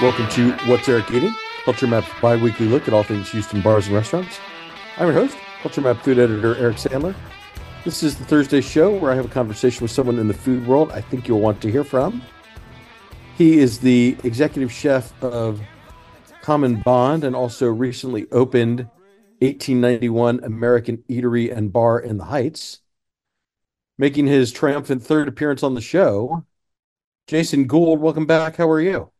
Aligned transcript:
Welcome 0.00 0.28
to 0.30 0.52
What's 0.64 0.88
Eric 0.88 1.10
Eating, 1.10 1.34
Culture 1.66 1.86
Map's 1.86 2.08
bi-weekly 2.22 2.64
look 2.64 2.88
at 2.88 2.94
all 2.94 3.02
things 3.02 3.30
Houston 3.32 3.60
bars 3.60 3.86
and 3.86 3.94
restaurants. 3.94 4.38
I'm 4.96 5.08
your 5.08 5.12
host, 5.12 5.36
Culture 5.60 5.82
Map 5.82 6.02
food 6.02 6.18
editor 6.18 6.56
Eric 6.56 6.78
Sandler. 6.78 7.14
This 7.84 8.02
is 8.02 8.16
the 8.16 8.24
Thursday 8.24 8.62
show 8.62 8.96
where 8.96 9.12
I 9.12 9.14
have 9.14 9.26
a 9.26 9.28
conversation 9.28 9.82
with 9.82 9.90
someone 9.90 10.18
in 10.18 10.26
the 10.26 10.32
food 10.32 10.66
world 10.66 10.90
I 10.90 11.02
think 11.02 11.28
you'll 11.28 11.40
want 11.40 11.60
to 11.60 11.70
hear 11.70 11.84
from. 11.84 12.22
He 13.36 13.58
is 13.58 13.78
the 13.78 14.16
executive 14.24 14.72
chef 14.72 15.12
of 15.22 15.60
Common 16.40 16.80
Bond 16.80 17.22
and 17.22 17.36
also 17.36 17.66
recently 17.66 18.26
opened 18.32 18.88
1891 19.40 20.42
American 20.42 21.04
Eatery 21.10 21.54
and 21.54 21.70
Bar 21.70 22.00
in 22.00 22.16
the 22.16 22.24
Heights. 22.24 22.80
Making 23.98 24.28
his 24.28 24.50
triumphant 24.50 25.02
third 25.02 25.28
appearance 25.28 25.62
on 25.62 25.74
the 25.74 25.82
show, 25.82 26.46
Jason 27.26 27.66
Gould. 27.66 28.00
Welcome 28.00 28.24
back. 28.24 28.56
How 28.56 28.70
are 28.70 28.80
you? 28.80 29.10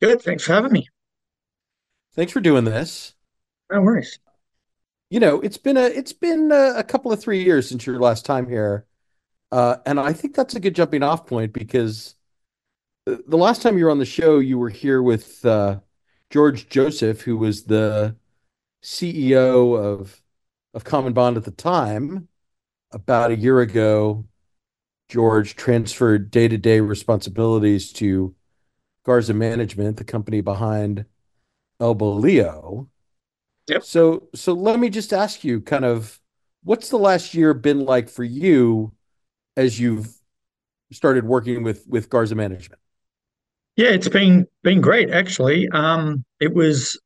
Good. 0.00 0.22
Thanks 0.22 0.44
for 0.44 0.52
having 0.52 0.72
me. 0.72 0.88
Thanks 2.14 2.32
for 2.32 2.40
doing 2.40 2.64
this. 2.64 3.14
No 3.70 3.82
worries. 3.82 4.18
You 5.10 5.20
know, 5.20 5.40
it's 5.40 5.58
been 5.58 5.76
a 5.76 5.84
it's 5.84 6.12
been 6.12 6.52
a, 6.52 6.74
a 6.76 6.84
couple 6.84 7.12
of 7.12 7.20
three 7.20 7.42
years 7.42 7.68
since 7.68 7.86
your 7.86 7.98
last 7.98 8.26
time 8.26 8.48
here, 8.48 8.86
uh, 9.50 9.76
and 9.86 9.98
I 9.98 10.12
think 10.12 10.34
that's 10.34 10.54
a 10.54 10.60
good 10.60 10.74
jumping 10.74 11.02
off 11.02 11.26
point 11.26 11.52
because 11.52 12.14
the 13.06 13.38
last 13.38 13.62
time 13.62 13.78
you 13.78 13.84
were 13.86 13.90
on 13.90 13.98
the 13.98 14.04
show, 14.04 14.38
you 14.38 14.58
were 14.58 14.68
here 14.68 15.02
with 15.02 15.44
uh, 15.44 15.80
George 16.30 16.68
Joseph, 16.68 17.22
who 17.22 17.38
was 17.38 17.64
the 17.64 18.16
CEO 18.82 19.78
of 19.78 20.22
of 20.74 20.84
Common 20.84 21.12
Bond 21.12 21.36
at 21.36 21.44
the 21.44 21.50
time. 21.50 22.28
About 22.90 23.30
a 23.30 23.36
year 23.36 23.60
ago, 23.60 24.26
George 25.08 25.56
transferred 25.56 26.30
day 26.30 26.48
to 26.48 26.58
day 26.58 26.80
responsibilities 26.80 27.92
to 27.94 28.34
Garza 29.08 29.32
Management, 29.32 29.96
the 29.96 30.04
company 30.04 30.42
behind 30.42 31.06
El 31.80 31.94
Bolillo. 31.94 32.88
Yep. 33.66 33.82
So 33.82 34.28
so 34.34 34.52
let 34.52 34.78
me 34.78 34.90
just 34.90 35.14
ask 35.14 35.42
you 35.44 35.62
kind 35.62 35.86
of 35.86 36.20
what's 36.62 36.90
the 36.90 36.98
last 36.98 37.32
year 37.32 37.54
been 37.54 37.86
like 37.86 38.10
for 38.10 38.22
you 38.22 38.92
as 39.56 39.80
you've 39.80 40.14
started 40.92 41.24
working 41.24 41.62
with 41.62 41.86
with 41.88 42.10
Garza 42.10 42.34
Management? 42.34 42.82
Yeah, 43.76 43.88
it's 43.88 44.10
been 44.10 44.46
been 44.62 44.82
great 44.82 45.08
actually. 45.08 45.66
Um, 45.72 46.22
it 46.38 46.52
was 46.52 47.00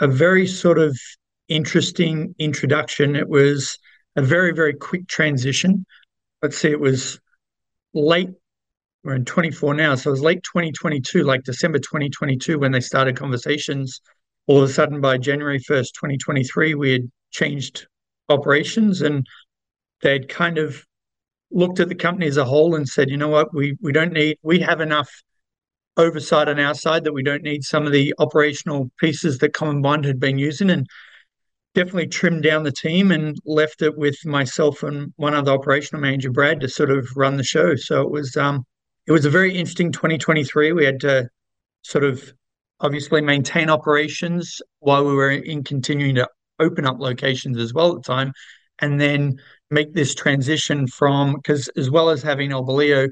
a 0.00 0.08
very 0.08 0.48
sort 0.48 0.80
of 0.80 0.98
interesting 1.46 2.34
introduction. 2.40 3.14
It 3.14 3.28
was 3.28 3.78
a 4.16 4.22
very 4.22 4.52
very 4.52 4.74
quick 4.74 5.06
transition. 5.06 5.86
Let's 6.42 6.58
see, 6.58 6.70
it 6.70 6.80
was 6.80 7.20
late 7.94 8.30
we're 9.04 9.14
in 9.14 9.24
24 9.24 9.74
now. 9.74 9.94
So 9.94 10.10
it 10.10 10.12
was 10.12 10.22
late 10.22 10.42
2022, 10.44 11.24
like 11.24 11.42
December 11.42 11.78
2022, 11.78 12.58
when 12.58 12.72
they 12.72 12.80
started 12.80 13.16
conversations. 13.16 14.00
All 14.46 14.62
of 14.62 14.68
a 14.68 14.72
sudden, 14.72 15.00
by 15.00 15.18
January 15.18 15.58
1st, 15.58 15.92
2023, 15.94 16.74
we 16.74 16.92
had 16.92 17.10
changed 17.30 17.86
operations 18.28 19.02
and 19.02 19.26
they'd 20.02 20.28
kind 20.28 20.58
of 20.58 20.84
looked 21.50 21.80
at 21.80 21.88
the 21.88 21.94
company 21.94 22.26
as 22.26 22.36
a 22.36 22.44
whole 22.44 22.74
and 22.74 22.88
said, 22.88 23.10
you 23.10 23.16
know 23.16 23.28
what, 23.28 23.54
we 23.54 23.76
we 23.80 23.92
don't 23.92 24.12
need, 24.12 24.38
we 24.42 24.60
have 24.60 24.80
enough 24.80 25.10
oversight 25.96 26.48
on 26.48 26.58
our 26.58 26.74
side 26.74 27.04
that 27.04 27.12
we 27.12 27.22
don't 27.22 27.42
need 27.42 27.62
some 27.62 27.86
of 27.86 27.92
the 27.92 28.14
operational 28.18 28.90
pieces 28.98 29.38
that 29.38 29.52
Common 29.52 29.82
Bond 29.82 30.04
had 30.04 30.18
been 30.18 30.38
using 30.38 30.70
and 30.70 30.86
definitely 31.74 32.06
trimmed 32.06 32.42
down 32.42 32.62
the 32.62 32.72
team 32.72 33.10
and 33.10 33.36
left 33.44 33.82
it 33.82 33.96
with 33.96 34.16
myself 34.24 34.82
and 34.82 35.12
one 35.16 35.34
other 35.34 35.52
operational 35.52 36.00
manager, 36.00 36.30
Brad, 36.30 36.60
to 36.60 36.68
sort 36.68 36.90
of 36.90 37.08
run 37.16 37.36
the 37.36 37.44
show. 37.44 37.76
So 37.76 38.02
it 38.02 38.10
was 38.10 38.36
um, 38.36 38.64
it 39.06 39.12
was 39.12 39.24
a 39.24 39.30
very 39.30 39.54
interesting 39.54 39.92
2023. 39.92 40.72
We 40.72 40.84
had 40.84 41.00
to 41.00 41.28
sort 41.82 42.04
of 42.04 42.32
obviously 42.80 43.20
maintain 43.20 43.70
operations 43.70 44.60
while 44.80 45.04
we 45.04 45.14
were 45.14 45.30
in 45.30 45.64
continuing 45.64 46.16
to 46.16 46.28
open 46.58 46.86
up 46.86 46.98
locations 46.98 47.58
as 47.58 47.72
well 47.72 47.96
at 47.96 48.02
the 48.02 48.12
time, 48.12 48.32
and 48.80 49.00
then 49.00 49.40
make 49.70 49.92
this 49.92 50.14
transition 50.14 50.86
from 50.86 51.34
because 51.34 51.68
as 51.76 51.90
well 51.90 52.10
as 52.10 52.22
having 52.22 52.52
El 52.52 52.64
Bolillo, 52.64 53.08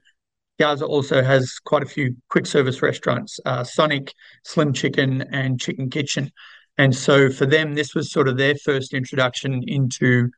Garza 0.58 0.84
also 0.84 1.22
has 1.22 1.58
quite 1.64 1.82
a 1.82 1.86
few 1.86 2.14
quick 2.28 2.46
service 2.46 2.82
restaurants, 2.82 3.40
uh, 3.46 3.64
Sonic, 3.64 4.12
Slim 4.44 4.72
Chicken, 4.72 5.22
and 5.32 5.60
Chicken 5.60 5.88
Kitchen. 5.88 6.30
And 6.76 6.94
so 6.94 7.30
for 7.30 7.46
them, 7.46 7.74
this 7.74 7.94
was 7.94 8.12
sort 8.12 8.28
of 8.28 8.36
their 8.36 8.54
first 8.54 8.94
introduction 8.94 9.62
into 9.66 10.30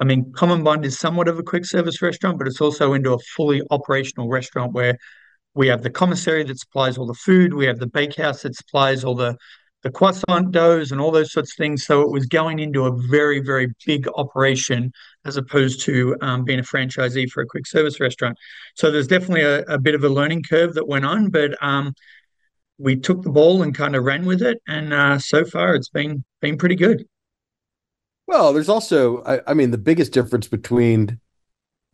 I 0.00 0.04
mean, 0.04 0.32
Common 0.32 0.64
Bond 0.64 0.84
is 0.84 0.98
somewhat 0.98 1.28
of 1.28 1.38
a 1.38 1.42
quick 1.42 1.66
service 1.66 2.00
restaurant, 2.00 2.38
but 2.38 2.46
it's 2.46 2.60
also 2.60 2.94
into 2.94 3.12
a 3.12 3.18
fully 3.36 3.62
operational 3.70 4.28
restaurant 4.28 4.72
where 4.72 4.96
we 5.54 5.68
have 5.68 5.82
the 5.82 5.90
commissary 5.90 6.42
that 6.44 6.58
supplies 6.58 6.96
all 6.96 7.06
the 7.06 7.14
food, 7.14 7.52
we 7.52 7.66
have 7.66 7.78
the 7.78 7.86
bakehouse 7.86 8.42
that 8.42 8.56
supplies 8.56 9.04
all 9.04 9.14
the 9.14 9.36
the 9.82 9.90
croissant 9.90 10.52
doughs 10.52 10.92
and 10.92 11.00
all 11.00 11.10
those 11.10 11.32
sorts 11.32 11.52
of 11.52 11.56
things. 11.56 11.86
So 11.86 12.02
it 12.02 12.10
was 12.10 12.26
going 12.26 12.58
into 12.58 12.84
a 12.84 12.96
very, 13.08 13.40
very 13.40 13.68
big 13.86 14.06
operation 14.14 14.92
as 15.24 15.36
opposed 15.38 15.80
to 15.86 16.16
um, 16.20 16.44
being 16.44 16.58
a 16.58 16.62
franchisee 16.62 17.30
for 17.30 17.42
a 17.42 17.46
quick 17.46 17.66
service 17.66 17.98
restaurant. 17.98 18.36
So 18.74 18.90
there's 18.90 19.06
definitely 19.06 19.42
a, 19.42 19.62
a 19.62 19.78
bit 19.78 19.94
of 19.94 20.04
a 20.04 20.08
learning 20.08 20.42
curve 20.48 20.74
that 20.74 20.86
went 20.86 21.06
on, 21.06 21.30
but 21.30 21.56
um, 21.62 21.94
we 22.78 22.96
took 22.96 23.22
the 23.22 23.30
ball 23.30 23.62
and 23.62 23.74
kind 23.74 23.96
of 23.96 24.04
ran 24.04 24.26
with 24.26 24.42
it, 24.42 24.58
and 24.66 24.92
uh, 24.92 25.18
so 25.18 25.44
far 25.44 25.74
it's 25.74 25.90
been 25.90 26.24
been 26.40 26.56
pretty 26.56 26.76
good. 26.76 27.04
Well, 28.30 28.52
there's 28.52 28.68
also, 28.68 29.24
I, 29.24 29.40
I, 29.48 29.54
mean, 29.54 29.72
the 29.72 29.76
biggest 29.76 30.12
difference 30.12 30.46
between 30.46 31.18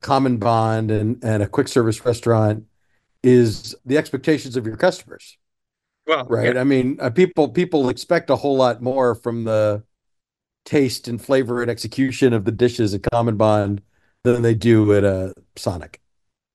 Common 0.02 0.36
Bond 0.36 0.90
and, 0.90 1.18
and 1.24 1.42
a 1.42 1.46
quick 1.46 1.66
service 1.66 2.04
restaurant 2.04 2.64
is 3.22 3.74
the 3.86 3.96
expectations 3.96 4.54
of 4.54 4.66
your 4.66 4.76
customers. 4.76 5.38
Well, 6.06 6.26
right. 6.26 6.54
Yeah. 6.54 6.60
I 6.60 6.64
mean, 6.64 6.98
uh, 7.00 7.08
people 7.08 7.48
people 7.48 7.88
expect 7.88 8.28
a 8.28 8.36
whole 8.36 8.58
lot 8.58 8.82
more 8.82 9.14
from 9.14 9.44
the 9.44 9.82
taste 10.66 11.08
and 11.08 11.24
flavor 11.24 11.62
and 11.62 11.70
execution 11.70 12.34
of 12.34 12.44
the 12.44 12.52
dishes 12.52 12.92
at 12.92 13.00
Common 13.10 13.38
Bond 13.38 13.80
than 14.22 14.42
they 14.42 14.54
do 14.54 14.92
at 14.92 15.04
a 15.04 15.32
Sonic. 15.56 16.02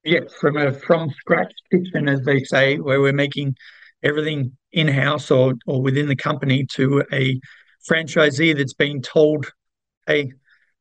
Yeah, 0.04 0.20
from 0.40 0.58
a 0.58 0.74
from 0.74 1.10
scratch 1.10 1.54
kitchen, 1.72 2.08
as 2.08 2.22
they 2.22 2.44
say, 2.44 2.78
where 2.78 3.02
we're 3.02 3.14
making 3.14 3.56
everything 4.04 4.56
in 4.74 4.88
house 4.88 5.32
or 5.32 5.56
or 5.66 5.82
within 5.82 6.08
the 6.08 6.16
company 6.16 6.68
to 6.74 7.04
a 7.12 7.40
franchisee 7.90 8.56
that's 8.56 8.76
been 8.76 9.02
told 9.02 9.52
hey, 10.08 10.34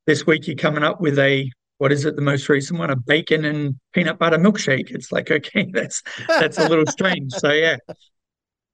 this 0.06 0.26
week 0.26 0.47
you're 0.47 0.56
coming 0.56 0.82
up 0.82 1.00
with 1.00 1.19
a 1.19 1.50
what 1.78 1.92
is 1.92 2.04
it 2.04 2.14
the 2.14 2.22
most 2.22 2.48
recent 2.48 2.78
one? 2.78 2.91
A 2.91 2.97
bacon 2.97 3.44
and 3.44 3.78
peanut 3.92 4.19
butter 4.19 4.38
milkshake. 4.38 4.91
It's 4.91 5.10
like 5.12 5.31
okay 5.31 5.66
that's 5.72 6.03
that's 6.28 6.58
a 6.58 6.69
little 6.69 6.86
strange. 6.86 7.32
So 7.32 7.50
yeah. 7.53 7.76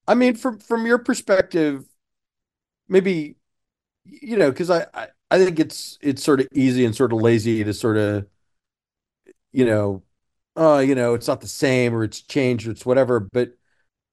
I 0.07 0.15
mean 0.15 0.35
from 0.35 0.59
from 0.59 0.87
your 0.87 0.99
perspective 0.99 1.85
maybe 2.89 3.37
you 4.05 4.37
know 4.37 4.51
because 4.51 4.71
I, 4.71 4.87
I 4.95 5.09
i 5.31 5.39
think 5.39 5.59
it's 5.59 5.99
it's 6.01 6.23
sort 6.23 6.41
of 6.41 6.47
easy 6.53 6.85
and 6.85 6.95
sort 6.95 7.13
of 7.13 7.21
lazy 7.21 7.65
to 7.65 7.75
sort 7.75 7.97
of 7.97 8.27
you 9.51 9.65
know 9.65 10.05
oh 10.55 10.79
you 10.79 10.95
know 10.95 11.15
it's 11.15 11.27
not 11.27 11.41
the 11.41 11.49
same 11.49 11.95
or 11.95 12.05
it's 12.05 12.21
changed 12.23 12.69
or 12.69 12.71
it's 12.71 12.87
whatever. 12.87 13.21
But 13.21 13.57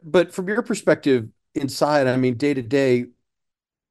but 0.04 0.34
from 0.34 0.48
your 0.48 0.62
perspective 0.62 1.30
inside 1.56 2.08
i 2.08 2.18
mean 2.18 2.36
day 2.36 2.54
to 2.54 2.62
day 2.62 3.06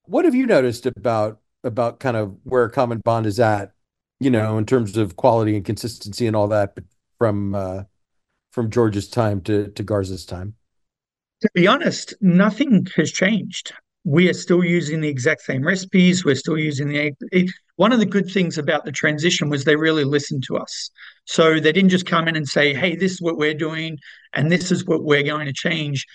what 0.05 0.25
have 0.25 0.35
you 0.35 0.47
noticed 0.47 0.87
about 0.87 1.41
about 1.65 2.01
kind 2.01 2.17
of 2.17 2.37
where 2.45 2.69
Common 2.69 2.99
Bond 2.99 3.27
is 3.27 3.41
at, 3.41 3.73
you 4.21 4.31
know, 4.31 4.59
in 4.59 4.67
terms 4.67 4.97
of 4.97 5.17
quality 5.17 5.57
and 5.57 5.65
consistency 5.65 6.27
and 6.27 6.37
all 6.37 6.49
that, 6.49 6.75
but 6.75 6.85
from 7.19 7.55
uh, 7.55 7.83
from 8.51 8.71
George's 8.71 9.09
time 9.09 9.41
to 9.43 9.69
to 9.69 9.83
Garza's 9.83 10.27
time. 10.27 10.55
To 11.43 11.51
be 11.55 11.67
honest, 11.67 12.15
nothing 12.21 12.87
has 12.97 13.11
changed. 13.11 13.73
We 14.05 14.29
are 14.29 14.35
still 14.35 14.65
using 14.65 15.01
the 15.01 15.09
exact 15.09 15.43
same 15.43 15.63
recipes. 15.63 16.25
We're 16.25 16.35
still 16.35 16.59
using 16.59 16.89
the. 16.89 17.13
It, 17.33 17.51
one 17.77 17.93
of 17.93 17.99
the 17.99 18.07
good 18.07 18.31
things 18.31 18.59
about 18.59 18.85
the 18.85 18.93
transition 18.93 19.49
was 19.49 19.65
they 19.65 19.77
really 19.77 20.05
listened 20.05 20.45
to 20.49 20.57
us. 20.57 20.91
So 21.25 21.59
they 21.59 21.73
didn't 21.73 21.91
just 21.91 22.07
come 22.07 22.29
in 22.29 22.37
and 22.37 22.49
say, 22.49 22.75
"Hey, 22.75 22.97
this 22.97 23.13
is 23.13 23.21
what 23.21 23.37
we're 23.37 23.55
doing, 23.55 23.99
and 24.35 24.51
this 24.51 24.71
is 24.71 24.85
what 24.85 25.05
we're 25.05 25.23
going 25.23 25.47
to 25.47 25.53
change." 25.53 26.07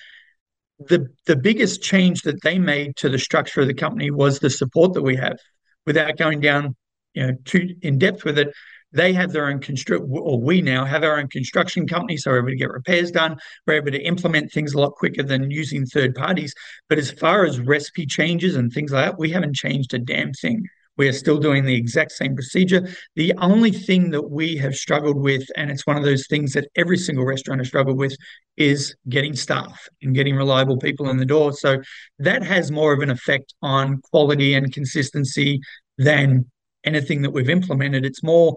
The 0.80 1.08
the 1.26 1.36
biggest 1.36 1.82
change 1.82 2.22
that 2.24 2.42
they 2.44 2.60
made 2.60 2.96
to 2.98 3.10
the 3.10 3.20
structure 3.20 3.62
of 3.62 3.68
the 3.68 3.74
company 3.74 4.12
was 4.12 4.40
the 4.40 4.50
support 4.50 4.94
that 4.94 5.02
we 5.02 5.16
have. 5.16 5.38
Without 5.86 6.18
going 6.18 6.42
down, 6.42 6.76
you 7.14 7.28
know, 7.28 7.34
too 7.46 7.76
in 7.82 7.98
depth 7.98 8.24
with 8.26 8.38
it, 8.38 8.50
they 8.92 9.14
have 9.14 9.32
their 9.32 9.48
own 9.48 9.60
construct, 9.60 10.06
or 10.10 10.40
we 10.40 10.62
now 10.62 10.86
have 10.86 11.04
our 11.04 11.20
own 11.20 11.28
construction 11.28 11.88
company, 11.88 12.18
so 12.18 12.32
we're 12.32 12.40
able 12.40 12.50
to 12.50 12.56
get 12.56 12.70
repairs 12.70 13.12
done. 13.12 13.38
We're 13.66 13.76
able 13.76 13.92
to 13.92 14.02
implement 14.02 14.52
things 14.52 14.74
a 14.74 14.80
lot 14.80 14.94
quicker 14.94 15.24
than 15.24 15.52
using 15.52 15.86
third 15.86 16.16
parties. 16.16 16.54
But 16.90 16.98
as 16.98 17.12
far 17.12 17.46
as 17.46 17.60
recipe 17.60 18.06
changes 18.06 18.56
and 18.56 18.72
things 18.72 18.92
like 18.92 19.06
that, 19.06 19.20
we 19.20 19.32
haven't 19.32 19.56
changed 19.56 19.94
a 19.94 20.00
damn 20.00 20.34
thing. 20.34 20.66
We 20.98 21.08
are 21.08 21.14
still 21.14 21.38
doing 21.38 21.66
the 21.66 21.76
exact 21.76 22.12
same 22.12 22.36
procedure. 22.36 22.88
The 23.16 23.34
only 23.38 23.72
thing 23.72 24.10
that 24.12 24.30
we 24.30 24.58
have 24.58 24.76
struggled 24.76 25.18
with, 25.18 25.48
and 25.56 25.70
it's 25.72 25.86
one 25.86 25.98
of 25.98 26.04
those 26.04 26.28
things 26.28 26.54
that 26.54 26.68
every 26.76 26.98
single 26.98 27.26
restaurant 27.26 27.62
has 27.62 27.68
struggled 27.68 27.98
with, 27.98 28.16
is 28.58 28.96
getting 29.08 29.36
staff 29.36 29.88
and 30.02 30.16
getting 30.16 30.36
reliable 30.36 30.78
people 30.78 31.10
in 31.10 31.18
the 31.18 31.26
door. 31.26 31.54
So 31.54 31.78
that 32.20 32.44
has 32.44 32.72
more 32.72 32.94
of 32.94 33.00
an 33.00 33.12
effect 33.12 33.54
on 33.62 34.02
quality 34.12 34.56
and 34.56 34.74
consistency 34.74 35.62
than 35.98 36.50
anything 36.84 37.22
that 37.22 37.32
we've 37.32 37.50
implemented. 37.50 38.06
It's 38.06 38.24
more 38.24 38.56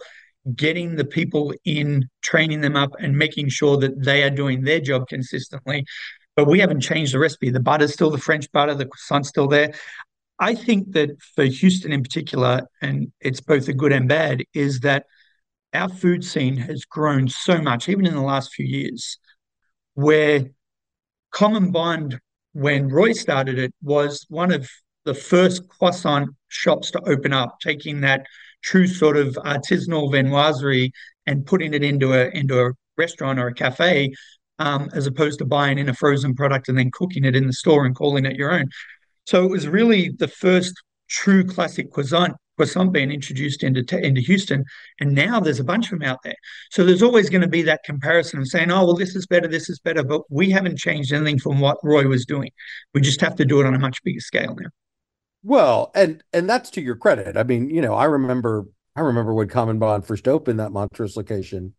getting 0.56 0.96
the 0.96 1.04
people 1.04 1.52
in, 1.64 2.08
training 2.22 2.62
them 2.62 2.76
up, 2.76 2.90
and 2.98 3.16
making 3.16 3.50
sure 3.50 3.76
that 3.76 4.02
they 4.02 4.22
are 4.22 4.30
doing 4.30 4.62
their 4.62 4.80
job 4.80 5.06
consistently. 5.08 5.84
but 6.36 6.46
we 6.48 6.60
haven't 6.60 6.80
changed 6.80 7.12
the 7.12 7.18
recipe. 7.18 7.50
The 7.50 7.60
butter's 7.60 7.92
still 7.92 8.08
the 8.08 8.16
French 8.16 8.50
butter, 8.52 8.74
the 8.74 8.86
croissant's 8.86 9.28
still 9.28 9.48
there. 9.48 9.74
I 10.40 10.54
think 10.54 10.92
that 10.92 11.10
for 11.36 11.44
Houston 11.44 11.92
in 11.92 12.02
particular, 12.02 12.66
and 12.80 13.12
it's 13.20 13.42
both 13.42 13.68
a 13.68 13.74
good 13.74 13.92
and 13.92 14.08
bad, 14.08 14.42
is 14.54 14.80
that 14.80 15.04
our 15.74 15.90
food 15.90 16.24
scene 16.24 16.56
has 16.56 16.84
grown 16.86 17.28
so 17.28 17.60
much, 17.60 17.88
even 17.88 18.06
in 18.06 18.14
the 18.14 18.22
last 18.22 18.54
few 18.54 18.66
years, 18.66 19.18
where 19.94 20.46
Common 21.30 21.70
Bond, 21.70 22.18
when 22.52 22.88
Roy 22.88 23.12
started 23.12 23.58
it, 23.58 23.74
was 23.82 24.24
one 24.30 24.50
of 24.50 24.68
the 25.04 25.14
first 25.14 25.68
croissant 25.68 26.30
shops 26.48 26.90
to 26.92 27.02
open 27.06 27.34
up, 27.34 27.58
taking 27.60 28.00
that 28.00 28.24
true 28.62 28.86
sort 28.86 29.18
of 29.18 29.34
artisanal 29.44 30.10
viennoiserie 30.10 30.90
and 31.26 31.46
putting 31.46 31.74
it 31.74 31.84
into 31.84 32.14
a 32.14 32.28
into 32.30 32.60
a 32.60 32.72
restaurant 32.96 33.38
or 33.38 33.48
a 33.48 33.54
cafe, 33.54 34.12
um, 34.58 34.88
as 34.94 35.06
opposed 35.06 35.38
to 35.38 35.44
buying 35.44 35.78
in 35.78 35.88
a 35.88 35.94
frozen 35.94 36.34
product 36.34 36.68
and 36.68 36.78
then 36.78 36.90
cooking 36.92 37.24
it 37.24 37.36
in 37.36 37.46
the 37.46 37.52
store 37.52 37.84
and 37.84 37.94
calling 37.94 38.24
it 38.24 38.36
your 38.36 38.52
own. 38.52 38.66
So 39.30 39.44
it 39.44 39.48
was 39.48 39.68
really 39.68 40.08
the 40.08 40.26
first 40.26 40.74
true 41.08 41.44
classic 41.44 41.92
croissant 41.92 42.34
croissant 42.56 42.92
being 42.92 43.12
introduced 43.12 43.62
into 43.62 43.80
into 44.04 44.20
Houston, 44.20 44.64
and 44.98 45.14
now 45.14 45.38
there's 45.38 45.60
a 45.60 45.64
bunch 45.64 45.92
of 45.92 46.00
them 46.00 46.02
out 46.02 46.18
there. 46.24 46.34
So 46.72 46.84
there's 46.84 47.00
always 47.00 47.30
going 47.30 47.42
to 47.42 47.46
be 47.46 47.62
that 47.62 47.84
comparison 47.84 48.40
of 48.40 48.48
saying, 48.48 48.72
"Oh, 48.72 48.84
well, 48.84 48.96
this 48.96 49.14
is 49.14 49.28
better, 49.28 49.46
this 49.46 49.70
is 49.70 49.78
better," 49.78 50.02
but 50.02 50.22
we 50.30 50.50
haven't 50.50 50.78
changed 50.78 51.12
anything 51.12 51.38
from 51.38 51.60
what 51.60 51.78
Roy 51.84 52.08
was 52.08 52.26
doing. 52.26 52.50
We 52.92 53.02
just 53.02 53.20
have 53.20 53.36
to 53.36 53.44
do 53.44 53.60
it 53.60 53.66
on 53.66 53.74
a 53.76 53.78
much 53.78 54.02
bigger 54.02 54.18
scale 54.18 54.56
now. 54.58 54.70
Well, 55.44 55.92
and 55.94 56.24
and 56.32 56.50
that's 56.50 56.68
to 56.70 56.80
your 56.80 56.96
credit. 56.96 57.36
I 57.36 57.44
mean, 57.44 57.70
you 57.70 57.82
know, 57.82 57.94
I 57.94 58.06
remember 58.06 58.66
I 58.96 59.02
remember 59.02 59.32
when 59.32 59.46
Common 59.46 59.78
Bond 59.78 60.04
first 60.04 60.26
opened 60.26 60.58
that 60.58 60.72
Montrose 60.72 61.16
location, 61.16 61.74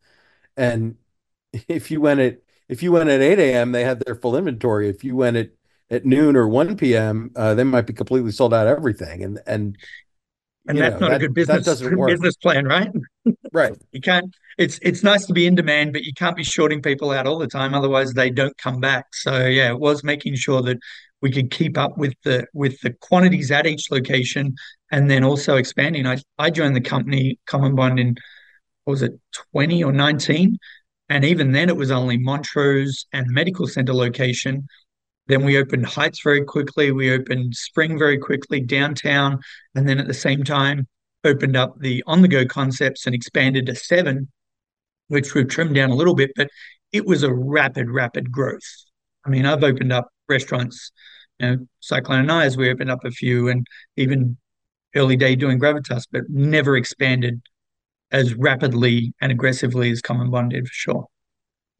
and 0.55 0.95
if 1.67 1.91
you 1.91 1.99
went 1.99 2.21
at 2.21 2.37
if 2.69 2.81
you 2.81 2.93
went 2.93 3.09
at 3.09 3.19
8 3.19 3.39
a.m., 3.39 3.73
they 3.73 3.83
had 3.83 3.99
their 4.05 4.15
full 4.15 4.37
inventory. 4.37 4.87
If 4.87 5.03
you 5.03 5.17
went 5.17 5.35
at 5.35 5.49
at 5.91 6.05
noon 6.05 6.35
or 6.35 6.47
1 6.47 6.77
p.m., 6.77 7.31
uh, 7.35 7.53
they 7.53 7.65
might 7.65 7.85
be 7.85 7.93
completely 7.93 8.31
sold 8.31 8.53
out 8.53 8.65
everything. 8.65 9.23
And 9.23 9.39
and 9.45 9.77
and 10.67 10.77
that's 10.77 10.99
know, 10.99 11.07
not 11.07 11.09
that, 11.11 11.15
a 11.17 11.27
good 11.27 11.33
business 11.33 11.81
business 12.07 12.35
plan, 12.37 12.65
right? 12.65 12.89
right. 13.51 13.73
You 13.91 14.01
can't. 14.01 14.33
It's 14.57 14.79
it's 14.81 15.03
nice 15.03 15.25
to 15.25 15.33
be 15.33 15.45
in 15.45 15.55
demand, 15.55 15.93
but 15.93 16.03
you 16.03 16.13
can't 16.13 16.35
be 16.35 16.43
shorting 16.43 16.81
people 16.81 17.11
out 17.11 17.27
all 17.27 17.37
the 17.37 17.47
time. 17.47 17.73
Otherwise, 17.73 18.13
they 18.13 18.29
don't 18.29 18.57
come 18.57 18.79
back. 18.79 19.07
So 19.13 19.45
yeah, 19.47 19.69
it 19.69 19.79
was 19.79 20.03
making 20.03 20.35
sure 20.35 20.61
that 20.61 20.77
we 21.21 21.31
could 21.31 21.51
keep 21.51 21.77
up 21.77 21.97
with 21.97 22.13
the 22.23 22.45
with 22.53 22.79
the 22.81 22.93
quantities 22.93 23.51
at 23.51 23.67
each 23.67 23.91
location, 23.91 24.55
and 24.91 25.09
then 25.09 25.23
also 25.23 25.57
expanding. 25.57 26.07
I 26.07 26.17
I 26.37 26.49
joined 26.51 26.75
the 26.75 26.81
company 26.81 27.39
Common 27.47 27.75
Bond 27.75 27.99
in 27.99 28.15
what 28.85 28.93
was 28.93 29.01
it 29.01 29.19
twenty 29.51 29.83
or 29.83 29.91
nineteen, 29.91 30.57
and 31.09 31.25
even 31.25 31.51
then 31.51 31.69
it 31.69 31.75
was 31.75 31.91
only 31.91 32.17
Montrose 32.17 33.07
and 33.11 33.27
Medical 33.29 33.67
Center 33.67 33.93
location. 33.93 34.67
Then 35.27 35.43
we 35.43 35.57
opened 35.57 35.85
Heights 35.85 36.21
very 36.23 36.43
quickly. 36.43 36.91
We 36.91 37.13
opened 37.13 37.55
Spring 37.55 37.97
very 37.97 38.17
quickly, 38.17 38.59
downtown, 38.59 39.39
and 39.75 39.87
then 39.87 39.99
at 39.99 40.07
the 40.07 40.13
same 40.13 40.43
time 40.43 40.87
opened 41.23 41.55
up 41.55 41.79
the 41.79 42.03
on 42.07 42.21
the 42.21 42.27
go 42.27 42.45
concepts 42.45 43.05
and 43.05 43.15
expanded 43.15 43.67
to 43.67 43.75
seven, 43.75 44.29
which 45.07 45.33
we've 45.33 45.47
trimmed 45.47 45.75
down 45.75 45.91
a 45.91 45.95
little 45.95 46.15
bit, 46.15 46.31
but 46.35 46.49
it 46.91 47.05
was 47.05 47.23
a 47.23 47.33
rapid, 47.33 47.89
rapid 47.89 48.31
growth. 48.31 48.85
I 49.25 49.29
mean, 49.29 49.45
I've 49.45 49.63
opened 49.63 49.93
up 49.93 50.09
restaurants, 50.27 50.91
you 51.39 51.47
know, 51.47 51.57
Cyclone 51.79 52.21
and 52.21 52.31
I, 52.31 52.45
as 52.45 52.57
we 52.57 52.69
opened 52.69 52.91
up 52.91 53.05
a 53.05 53.11
few, 53.11 53.49
and 53.49 53.65
even 53.97 54.37
early 54.95 55.15
day 55.15 55.35
doing 55.35 55.59
Gravitas, 55.59 56.03
but 56.11 56.23
never 56.29 56.75
expanded 56.75 57.41
as 58.11 58.33
rapidly 58.33 59.13
and 59.21 59.31
aggressively 59.31 59.89
as 59.91 60.01
Common 60.01 60.29
Bond 60.29 60.51
did 60.51 60.67
for 60.67 60.73
sure. 60.73 61.07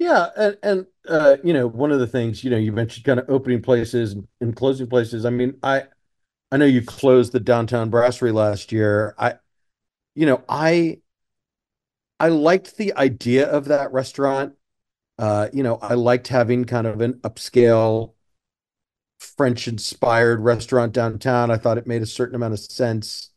Yeah, 0.02 0.30
and 0.36 0.58
and 0.64 0.88
uh, 1.08 1.38
you 1.44 1.54
know, 1.54 1.68
one 1.68 1.92
of 1.92 2.00
the 2.00 2.08
things, 2.08 2.44
you 2.44 2.50
know, 2.50 2.58
you 2.58 2.72
mentioned 2.72 3.06
kind 3.06 3.20
of 3.20 3.30
opening 3.30 3.62
places 3.62 4.16
and, 4.40 4.56
closing 4.56 4.88
places. 4.88 5.26
I 5.26 5.30
mean, 5.30 5.60
I 5.62 5.84
I 6.52 6.58
know 6.58 6.66
you 6.66 6.82
closed 6.84 7.34
the 7.34 7.40
downtown 7.40 7.90
brasserie 7.92 8.32
last 8.34 8.72
year. 8.72 9.16
I 9.20 9.36
you 10.16 10.26
know, 10.28 10.44
I 10.50 11.02
I 12.20 12.30
liked 12.30 12.78
the 12.78 12.94
idea 12.96 13.48
of 13.50 13.66
that 13.66 13.92
restaurant. 13.92 14.54
Uh, 15.20 15.50
you 15.54 15.64
know, 15.64 15.78
I 15.78 15.96
liked 15.96 16.30
having 16.30 16.66
kind 16.66 16.88
of 16.88 17.02
an 17.02 17.16
upscale 17.16 18.14
French 19.20 19.68
inspired 19.68 20.40
restaurant 20.40 20.94
downtown. 20.94 21.52
I 21.52 21.58
thought 21.58 21.78
it 21.78 21.88
made 21.88 22.02
a 22.02 22.08
certain 22.08 22.36
amount 22.36 22.54
of 22.54 22.60
sense, 22.60 23.30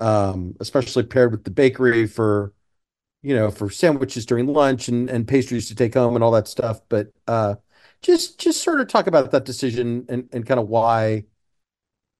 um, 0.00 0.56
especially 0.60 1.04
paired 1.04 1.32
with 1.32 1.44
the 1.44 1.50
bakery 1.50 2.06
for, 2.06 2.54
you 3.22 3.34
know, 3.34 3.50
for 3.50 3.68
sandwiches 3.70 4.26
during 4.26 4.46
lunch 4.46 4.88
and, 4.88 5.10
and 5.10 5.26
pastries 5.26 5.68
to 5.68 5.74
take 5.74 5.94
home 5.94 6.14
and 6.14 6.22
all 6.22 6.30
that 6.32 6.48
stuff. 6.48 6.80
But 6.88 7.08
uh, 7.26 7.56
just 8.02 8.38
just 8.38 8.62
sort 8.62 8.80
of 8.80 8.88
talk 8.88 9.06
about 9.06 9.30
that 9.32 9.44
decision 9.44 10.06
and, 10.08 10.28
and 10.32 10.46
kind 10.46 10.60
of 10.60 10.68
why 10.68 11.24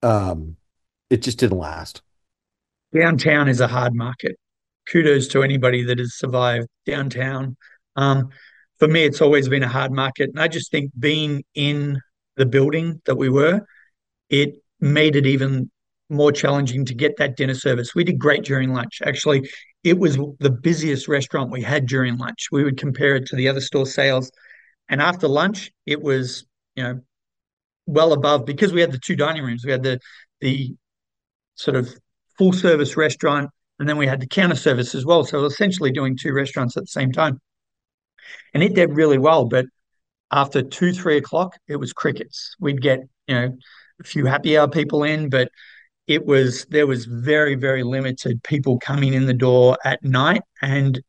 um, 0.03 0.57
it 1.11 1.23
just 1.23 1.39
didn't 1.39 1.59
last. 1.59 2.03
Downtown 2.95 3.49
is 3.49 3.61
a 3.61 3.69
hard 3.69 3.95
market. 3.95 4.37
Kudos 4.91 5.29
to 5.29 5.43
anybody 5.43 5.85
that 5.85 5.99
has 5.99 6.17
survived 6.17 6.67
downtown. 6.87 7.57
Um, 7.97 8.31
for 8.79 8.89
me, 8.89 9.05
it's 9.05 9.21
always 9.21 9.49
been 9.49 9.63
a 9.63 9.69
hard 9.69 9.93
market. 9.93 10.31
And 10.31 10.41
I 10.41 10.49
just 10.49 10.71
think 10.71 10.91
being 10.99 11.45
in 11.55 12.01
the 12.37 12.47
building 12.47 13.03
that 13.05 13.17
we 13.17 13.29
were, 13.29 13.67
it 14.31 14.63
made 14.81 15.17
it 15.17 15.27
even 15.27 15.71
more 16.09 16.33
challenging 16.33 16.85
to 16.87 16.95
get 16.95 17.17
that 17.19 17.37
dinner 17.37 17.55
service. 17.55 17.95
We 17.95 18.05
did 18.05 18.19
great 18.19 18.45
during 18.45 18.73
lunch. 18.73 19.03
Actually, 19.05 19.51
it 19.85 19.99
was 19.99 20.17
the 20.39 20.51
busiest 20.51 21.09
restaurant 21.09 21.51
we 21.51 21.63
had 21.63 21.87
during 21.87 22.19
lunch. 22.19 22.49
We 22.51 22.65
would 22.65 22.79
compare 22.79 23.17
it 23.17 23.27
to 23.27 23.37
the 23.37 23.49
other 23.49 23.61
store 23.61 23.87
sales. 23.87 24.31
And 24.89 25.01
after 25.01 25.29
lunch, 25.29 25.71
it 25.87 26.03
was, 26.03 26.45
you 26.75 26.83
know, 26.83 27.01
well 27.87 28.13
above 28.13 28.45
because 28.45 28.73
we 28.73 28.81
had 28.81 28.93
the 28.93 28.99
two 28.99 29.17
dining 29.17 29.45
rooms. 29.45 29.65
We 29.65 29.73
had 29.73 29.83
the 29.83 29.99
the 30.41 30.75
sort 31.55 31.77
of 31.77 31.89
full 32.37 32.53
service 32.53 32.97
restaurant 32.97 33.51
and 33.79 33.89
then 33.89 33.97
we 33.97 34.07
had 34.07 34.21
the 34.21 34.27
counter 34.27 34.57
service 34.57 34.95
as 34.95 35.05
well. 35.05 35.25
So 35.25 35.45
essentially 35.45 35.91
doing 35.91 36.17
two 36.17 36.33
restaurants 36.33 36.77
at 36.77 36.85
the 36.85 36.89
same 36.89 37.13
time. 37.13 37.41
And 38.55 38.63
it 38.63 38.75
did 38.75 38.95
really 38.95 39.19
well. 39.19 39.45
But 39.45 39.67
after 40.31 40.63
two, 40.63 40.93
three 40.93 41.17
o'clock, 41.17 41.57
it 41.69 41.77
was 41.77 41.93
crickets. 41.93 42.55
We'd 42.61 42.83
get, 42.83 43.01
you 43.27 43.35
know, 43.35 43.57
a 44.01 44.05
few 44.05 44.27
happy 44.27 44.59
hour 44.59 44.69
people 44.69 45.05
in, 45.05 45.29
but 45.29 45.51
it 46.09 46.25
was 46.25 46.65
there 46.71 46.87
was 46.87 47.05
very, 47.05 47.55
very 47.55 47.85
limited 47.85 48.43
people 48.43 48.79
coming 48.79 49.13
in 49.13 49.27
the 49.27 49.35
door 49.35 49.77
at 49.85 50.03
night. 50.03 50.43
And 50.63 51.01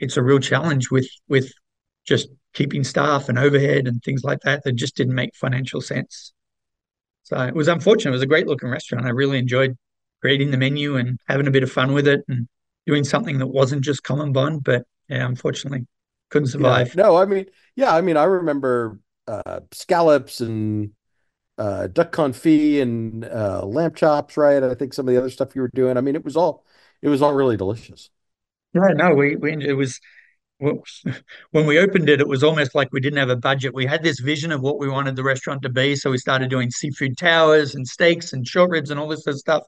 it's 0.00 0.16
a 0.16 0.22
real 0.22 0.40
challenge 0.40 0.90
with 0.90 1.08
with 1.28 1.50
just 2.06 2.28
keeping 2.52 2.82
staff 2.82 3.28
and 3.28 3.38
overhead 3.38 3.86
and 3.86 4.02
things 4.02 4.24
like 4.24 4.40
that 4.40 4.64
that 4.64 4.72
just 4.72 4.96
didn't 4.96 5.14
make 5.14 5.34
financial 5.36 5.80
sense. 5.80 6.32
So 7.22 7.40
it 7.40 7.54
was 7.54 7.68
unfortunate. 7.68 8.10
It 8.10 8.14
was 8.14 8.22
a 8.22 8.26
great 8.26 8.48
looking 8.48 8.68
restaurant. 8.68 9.06
I 9.06 9.10
really 9.10 9.38
enjoyed 9.38 9.78
creating 10.20 10.50
the 10.50 10.56
menu 10.56 10.96
and 10.96 11.18
having 11.28 11.46
a 11.46 11.52
bit 11.52 11.62
of 11.62 11.70
fun 11.70 11.92
with 11.92 12.08
it 12.08 12.22
and 12.28 12.48
doing 12.86 13.04
something 13.04 13.38
that 13.38 13.46
wasn't 13.46 13.84
just 13.84 14.02
common 14.02 14.32
bond. 14.32 14.64
But 14.64 14.84
yeah, 15.08 15.26
unfortunately, 15.26 15.86
couldn't 16.30 16.48
survive. 16.48 16.88
Yeah, 16.88 17.04
no, 17.04 17.16
I 17.16 17.24
mean, 17.24 17.46
yeah, 17.76 17.94
I 17.94 18.00
mean, 18.00 18.16
I 18.16 18.24
remember 18.24 18.98
uh, 19.28 19.60
scallops 19.70 20.40
and 20.40 20.90
uh, 21.60 21.86
duck 21.88 22.10
confit 22.10 22.80
and 22.80 23.24
uh, 23.26 23.64
lamb 23.66 23.92
chops, 23.94 24.38
right? 24.38 24.62
I 24.62 24.74
think 24.74 24.94
some 24.94 25.06
of 25.06 25.12
the 25.12 25.20
other 25.20 25.28
stuff 25.28 25.54
you 25.54 25.60
were 25.60 25.70
doing. 25.74 25.98
I 25.98 26.00
mean, 26.00 26.16
it 26.16 26.24
was 26.24 26.34
all 26.36 26.64
it 27.02 27.08
was 27.08 27.20
all 27.20 27.34
really 27.34 27.58
delicious. 27.58 28.08
Yeah, 28.72 28.88
no, 28.94 29.14
we, 29.14 29.36
we 29.36 29.52
it 29.66 29.74
was 29.74 30.00
when 30.58 31.66
we 31.66 31.78
opened 31.78 32.08
it, 32.08 32.20
it 32.20 32.28
was 32.28 32.42
almost 32.42 32.74
like 32.74 32.88
we 32.92 33.00
didn't 33.00 33.18
have 33.18 33.28
a 33.28 33.36
budget. 33.36 33.74
We 33.74 33.84
had 33.84 34.02
this 34.02 34.20
vision 34.20 34.52
of 34.52 34.62
what 34.62 34.78
we 34.78 34.88
wanted 34.88 35.16
the 35.16 35.22
restaurant 35.22 35.60
to 35.62 35.68
be, 35.68 35.96
so 35.96 36.10
we 36.10 36.18
started 36.18 36.48
doing 36.48 36.70
seafood 36.70 37.18
towers 37.18 37.74
and 37.74 37.86
steaks 37.86 38.32
and 38.32 38.46
short 38.46 38.70
ribs 38.70 38.90
and 38.90 38.98
all 38.98 39.08
this 39.08 39.24
sort 39.24 39.34
of 39.34 39.40
stuff. 39.40 39.62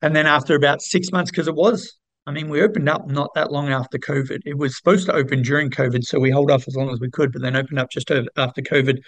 And 0.00 0.16
then 0.16 0.26
after 0.26 0.54
about 0.54 0.80
six 0.80 1.12
months, 1.12 1.30
because 1.30 1.46
it 1.46 1.54
was 1.54 1.98
I 2.26 2.30
mean, 2.30 2.48
we 2.48 2.62
opened 2.62 2.88
up 2.88 3.08
not 3.08 3.34
that 3.34 3.50
long 3.50 3.68
after 3.70 3.98
COVID. 3.98 4.42
It 4.46 4.56
was 4.56 4.76
supposed 4.76 5.06
to 5.06 5.12
open 5.12 5.42
during 5.42 5.70
COVID, 5.70 6.04
so 6.04 6.20
we 6.20 6.30
held 6.30 6.50
off 6.52 6.68
as 6.68 6.76
long 6.76 6.90
as 6.90 7.00
we 7.00 7.10
could, 7.10 7.32
but 7.32 7.42
then 7.42 7.56
opened 7.56 7.80
up 7.80 7.90
just 7.90 8.10
after 8.10 8.62
COVID, 8.62 9.00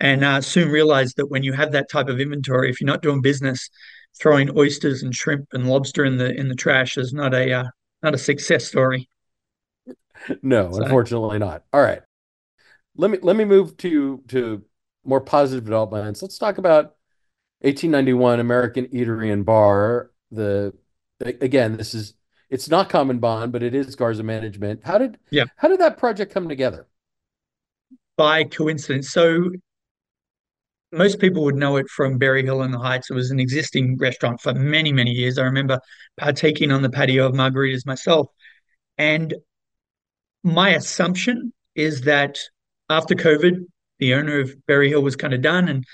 and 0.00 0.24
uh, 0.24 0.40
soon 0.40 0.70
realized 0.70 1.16
that 1.16 1.26
when 1.26 1.42
you 1.42 1.52
have 1.52 1.72
that 1.72 1.90
type 1.90 2.08
of 2.08 2.20
inventory, 2.20 2.70
if 2.70 2.80
you're 2.80 2.86
not 2.86 3.02
doing 3.02 3.20
business, 3.20 3.68
throwing 4.18 4.56
oysters 4.56 5.02
and 5.02 5.14
shrimp 5.14 5.48
and 5.52 5.68
lobster 5.68 6.04
in 6.04 6.16
the 6.16 6.32
in 6.34 6.48
the 6.48 6.54
trash 6.54 6.96
is 6.96 7.12
not 7.12 7.34
a 7.34 7.52
uh, 7.52 7.64
not 8.02 8.14
a 8.14 8.18
success 8.18 8.66
story. 8.66 9.08
No, 10.42 10.70
so. 10.70 10.82
unfortunately 10.82 11.38
not. 11.38 11.64
All 11.72 11.82
right, 11.82 12.02
let 12.96 13.10
me 13.10 13.18
let 13.22 13.36
me 13.36 13.44
move 13.44 13.76
to 13.78 14.22
to 14.28 14.62
more 15.04 15.20
positive 15.20 15.64
developments. 15.64 16.22
Let's 16.22 16.38
talk 16.38 16.58
about 16.58 16.96
1891 17.60 18.40
American 18.40 18.86
Eatery 18.88 19.32
and 19.32 19.44
Bar. 19.44 20.10
The 20.30 20.74
again, 21.20 21.76
this 21.76 21.94
is 21.94 22.14
it's 22.50 22.68
not 22.68 22.88
Common 22.88 23.18
Bond, 23.18 23.52
but 23.52 23.62
it 23.62 23.74
is 23.74 23.96
Garza 23.96 24.22
Management. 24.22 24.80
How 24.84 24.98
did 24.98 25.18
yeah 25.30 25.44
how 25.56 25.68
did 25.68 25.80
that 25.80 25.98
project 25.98 26.32
come 26.32 26.48
together? 26.48 26.86
By 28.16 28.44
coincidence. 28.44 29.10
So 29.10 29.50
most 30.92 31.20
people 31.20 31.44
would 31.44 31.56
know 31.56 31.76
it 31.76 31.88
from 31.88 32.18
Berry 32.18 32.44
Hill 32.44 32.62
in 32.62 32.70
the 32.70 32.78
Heights. 32.78 33.10
It 33.10 33.14
was 33.14 33.30
an 33.30 33.40
existing 33.40 33.96
restaurant 33.98 34.40
for 34.40 34.54
many, 34.54 34.92
many 34.92 35.12
years. 35.12 35.38
I 35.38 35.44
remember 35.44 35.78
partaking 36.16 36.72
on 36.72 36.82
the 36.82 36.90
patio 36.90 37.26
of 37.26 37.34
margaritas 37.34 37.86
myself. 37.86 38.28
And 38.98 39.34
my 40.42 40.70
assumption 40.70 41.52
is 41.74 42.02
that 42.02 42.38
after 42.88 43.14
COVID, 43.14 43.64
the 43.98 44.14
owner 44.14 44.40
of 44.40 44.54
Berry 44.66 44.88
Hill 44.88 45.02
was 45.02 45.16
kind 45.16 45.34
of 45.34 45.42
done, 45.42 45.68
and 45.68 45.84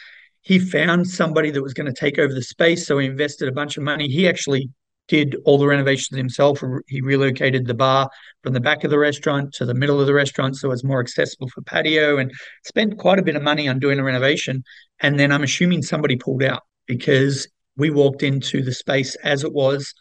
he 0.41 0.59
found 0.59 1.09
somebody 1.09 1.51
that 1.51 1.63
was 1.63 1.75
going 1.75 1.93
to 1.93 2.01
take 2.01 2.19
over 2.19 2.33
the 2.33 2.43
space. 2.43 2.87
So 2.87 2.99
he 2.99 3.07
invested 3.07 3.49
a 3.49 3.53
bunch 3.53 3.77
of 3.77 3.83
money. 3.83 4.09
He 4.09 4.29
actually 4.29 4.71
did 5.09 5.37
all 5.45 5.59
the 5.59 5.67
renovations 5.67 6.17
himself. 6.17 6.63
He 6.89 7.01
relocated 7.01 7.67
the 7.67 7.75
bar 7.75 8.09
from 8.43 8.53
the 8.53 8.61
back 8.61 8.85
of 8.85 8.91
the 8.91 8.99
restaurant 8.99 9.53
to 9.55 9.65
the 9.65 9.75
middle 9.75 10.01
of 10.01 10.07
the 10.07 10.15
restaurant 10.15 10.57
so 10.57 10.71
it's 10.71 10.85
more 10.85 11.01
accessible 11.01 11.49
for 11.49 11.63
patio 11.63 12.19
and 12.19 12.33
spent 12.65 12.99
quite 12.99 13.19
a 13.19 13.23
bit 13.23 13.37
of 13.37 13.43
money 13.43 13.69
on 13.69 13.79
doing 13.79 13.99
a 13.99 14.05
renovation. 14.05 14.65
And 15.01 15.19
then 15.19 15.33
I'm 15.33 15.43
assuming 15.43 15.83
somebody 15.83 16.17
pulled 16.17 16.43
out 16.43 16.63
because 16.87 17.49
we 17.77 17.91
walked 17.91 18.23
into 18.23 18.63
the 18.63 18.73
space 18.73 19.15
as 19.17 19.45
it 19.45 19.53
was. 19.53 19.93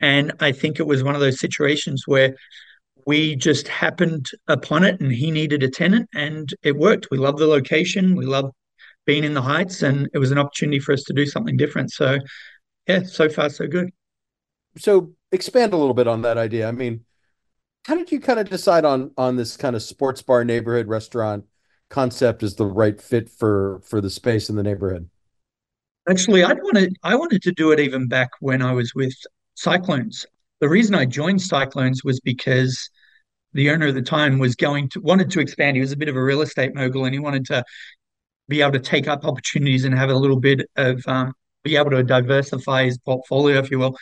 And 0.00 0.32
I 0.40 0.52
think 0.52 0.78
it 0.78 0.86
was 0.86 1.02
one 1.02 1.14
of 1.14 1.20
those 1.20 1.40
situations 1.40 2.04
where 2.06 2.34
we 3.06 3.36
just 3.36 3.68
happened 3.68 4.26
upon 4.48 4.84
it 4.84 5.00
and 5.00 5.12
he 5.12 5.30
needed 5.30 5.62
a 5.62 5.70
tenant 5.70 6.08
and 6.14 6.52
it 6.62 6.76
worked. 6.76 7.08
We 7.10 7.18
love 7.18 7.38
the 7.38 7.46
location. 7.46 8.14
We 8.16 8.26
love 8.26 8.50
being 9.06 9.24
in 9.24 9.34
the 9.34 9.42
Heights 9.42 9.82
and 9.82 10.08
it 10.12 10.18
was 10.18 10.30
an 10.30 10.38
opportunity 10.38 10.78
for 10.78 10.92
us 10.92 11.02
to 11.04 11.12
do 11.12 11.26
something 11.26 11.56
different. 11.56 11.90
So, 11.92 12.18
yeah, 12.86 13.02
so 13.04 13.28
far, 13.28 13.48
so 13.48 13.66
good 13.66 13.90
so 14.78 15.12
expand 15.30 15.72
a 15.72 15.76
little 15.76 15.94
bit 15.94 16.06
on 16.08 16.22
that 16.22 16.38
idea. 16.38 16.68
I 16.68 16.72
mean, 16.72 17.04
how 17.84 17.94
did 17.94 18.12
you 18.12 18.20
kind 18.20 18.38
of 18.38 18.48
decide 18.48 18.84
on 18.84 19.12
on 19.16 19.36
this 19.36 19.56
kind 19.56 19.76
of 19.76 19.82
sports 19.82 20.22
bar 20.22 20.44
neighborhood 20.44 20.88
restaurant 20.88 21.44
concept 21.92 22.42
is 22.42 22.56
the 22.56 22.66
right 22.66 23.00
fit 23.00 23.28
for 23.28 23.80
for 23.84 24.00
the 24.00 24.10
space 24.10 24.48
in 24.48 24.56
the 24.56 24.62
neighborhood? 24.62 25.08
Actually, 26.08 26.42
I 26.42 26.54
wanted 26.54 26.96
I 27.04 27.14
wanted 27.14 27.42
to 27.42 27.52
do 27.52 27.70
it 27.70 27.78
even 27.78 28.08
back 28.08 28.30
when 28.40 28.62
I 28.62 28.72
was 28.72 28.94
with 28.94 29.14
Cyclones. 29.54 30.26
The 30.60 30.68
reason 30.68 30.94
I 30.94 31.04
joined 31.04 31.40
Cyclones 31.42 32.02
was 32.02 32.18
because 32.20 32.90
the 33.52 33.70
owner 33.70 33.88
at 33.88 33.94
the 33.94 34.02
time 34.02 34.38
was 34.38 34.56
going 34.56 34.88
to 34.90 35.00
wanted 35.00 35.30
to 35.32 35.40
expand. 35.40 35.76
He 35.76 35.80
was 35.80 35.92
a 35.92 35.96
bit 35.96 36.08
of 36.08 36.16
a 36.16 36.22
real 36.22 36.40
estate 36.40 36.74
mogul, 36.74 37.04
and 37.04 37.14
he 37.14 37.20
wanted 37.20 37.44
to 37.46 37.62
be 38.48 38.62
able 38.62 38.72
to 38.72 38.80
take 38.80 39.06
up 39.06 39.24
opportunities 39.24 39.84
and 39.84 39.94
have 39.94 40.10
a 40.10 40.14
little 40.14 40.40
bit 40.40 40.62
of 40.76 41.02
um, 41.06 41.32
be 41.62 41.76
able 41.76 41.90
to 41.90 42.02
diversify 42.02 42.84
his 42.84 42.98
portfolio, 42.98 43.58
if 43.58 43.70
you 43.70 43.78
will. 43.78 43.96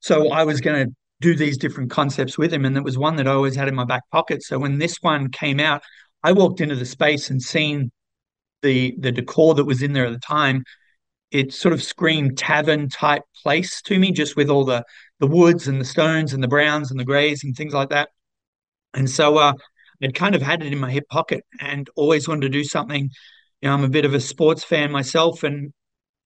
So 0.00 0.30
I 0.30 0.44
was 0.44 0.60
going 0.60 0.86
to 0.86 0.94
do 1.20 1.34
these 1.34 1.56
different 1.56 1.90
concepts 1.90 2.36
with 2.36 2.52
him. 2.52 2.64
And 2.64 2.76
it 2.76 2.84
was 2.84 2.98
one 2.98 3.16
that 3.16 3.26
I 3.26 3.32
always 3.32 3.56
had 3.56 3.68
in 3.68 3.74
my 3.74 3.84
back 3.84 4.02
pocket. 4.12 4.42
So 4.42 4.58
when 4.58 4.78
this 4.78 4.98
one 5.00 5.30
came 5.30 5.60
out, 5.60 5.82
I 6.24 6.32
walked 6.32 6.62
into 6.62 6.74
the 6.74 6.86
space 6.86 7.30
and 7.30 7.40
seen 7.40 7.92
the 8.62 8.96
the 8.98 9.12
decor 9.12 9.54
that 9.54 9.64
was 9.64 9.82
in 9.82 9.92
there 9.92 10.06
at 10.06 10.12
the 10.12 10.18
time. 10.18 10.64
It 11.30 11.52
sort 11.52 11.74
of 11.74 11.82
screamed 11.82 12.38
tavern 12.38 12.88
type 12.88 13.22
place 13.42 13.82
to 13.82 13.98
me, 13.98 14.10
just 14.10 14.34
with 14.34 14.48
all 14.48 14.64
the 14.64 14.84
the 15.20 15.26
woods 15.26 15.68
and 15.68 15.80
the 15.80 15.84
stones 15.84 16.32
and 16.32 16.42
the 16.42 16.48
browns 16.48 16.90
and 16.90 16.98
the 16.98 17.04
greys 17.04 17.44
and 17.44 17.54
things 17.54 17.74
like 17.74 17.90
that. 17.90 18.08
And 18.94 19.08
so 19.08 19.36
uh, 19.36 19.52
I'd 20.02 20.14
kind 20.14 20.34
of 20.34 20.42
had 20.42 20.62
it 20.62 20.72
in 20.72 20.78
my 20.78 20.90
hip 20.90 21.08
pocket 21.08 21.44
and 21.60 21.88
always 21.94 22.26
wanted 22.26 22.42
to 22.42 22.48
do 22.48 22.64
something. 22.64 23.10
You 23.60 23.68
know, 23.68 23.74
I'm 23.74 23.84
a 23.84 23.88
bit 23.88 24.06
of 24.06 24.14
a 24.14 24.20
sports 24.20 24.64
fan 24.64 24.90
myself, 24.90 25.42
and 25.42 25.72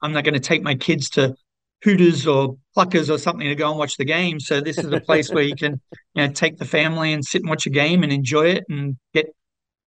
I'm 0.00 0.12
not 0.12 0.24
going 0.24 0.34
to 0.34 0.40
take 0.40 0.62
my 0.62 0.76
kids 0.76 1.10
to 1.10 1.34
Hooters 1.82 2.26
or 2.26 2.56
Pluckers 2.76 3.12
or 3.12 3.18
something 3.18 3.48
to 3.48 3.54
go 3.56 3.70
and 3.70 3.78
watch 3.78 3.96
the 3.96 4.04
game. 4.04 4.38
So 4.38 4.60
this 4.60 4.78
is 4.78 4.92
a 4.92 5.00
place 5.00 5.30
where 5.30 5.44
you 5.44 5.56
can 5.56 5.80
you 6.14 6.26
know 6.26 6.32
take 6.32 6.58
the 6.58 6.64
family 6.64 7.12
and 7.12 7.24
sit 7.24 7.42
and 7.42 7.48
watch 7.48 7.66
a 7.66 7.70
game 7.70 8.04
and 8.04 8.12
enjoy 8.12 8.46
it 8.46 8.64
and 8.68 8.96
get 9.12 9.26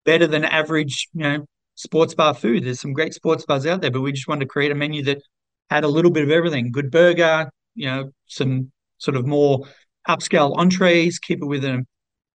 better 0.06 0.28
than 0.28 0.44
average 0.44 1.08
you 1.14 1.24
know 1.24 1.46
sports 1.76 2.14
bar 2.14 2.34
food. 2.34 2.64
There's 2.64 2.80
some 2.80 2.94
great 2.94 3.14
sports 3.14 3.46
bars 3.46 3.66
out 3.66 3.82
there, 3.82 3.92
but 3.92 4.02
we 4.02 4.12
just 4.12 4.28
wanted 4.28 4.46
to 4.46 4.50
create 4.50 4.72
a 4.72 4.76
menu 4.76 5.04
that 5.04 5.22
had 5.70 5.84
a 5.84 5.88
little 5.88 6.12
bit 6.12 6.24
of 6.24 6.32
everything. 6.32 6.72
Good 6.72 6.92
burger, 6.92 7.50
you 7.76 7.88
know, 7.88 8.12
some 8.28 8.72
sort 8.98 9.18
of 9.18 9.26
more 9.26 9.66
upscale 10.08 10.56
entrees, 10.58 11.20
keep 11.20 11.42
it 11.42 11.46
with 11.46 11.64
a 11.66 11.86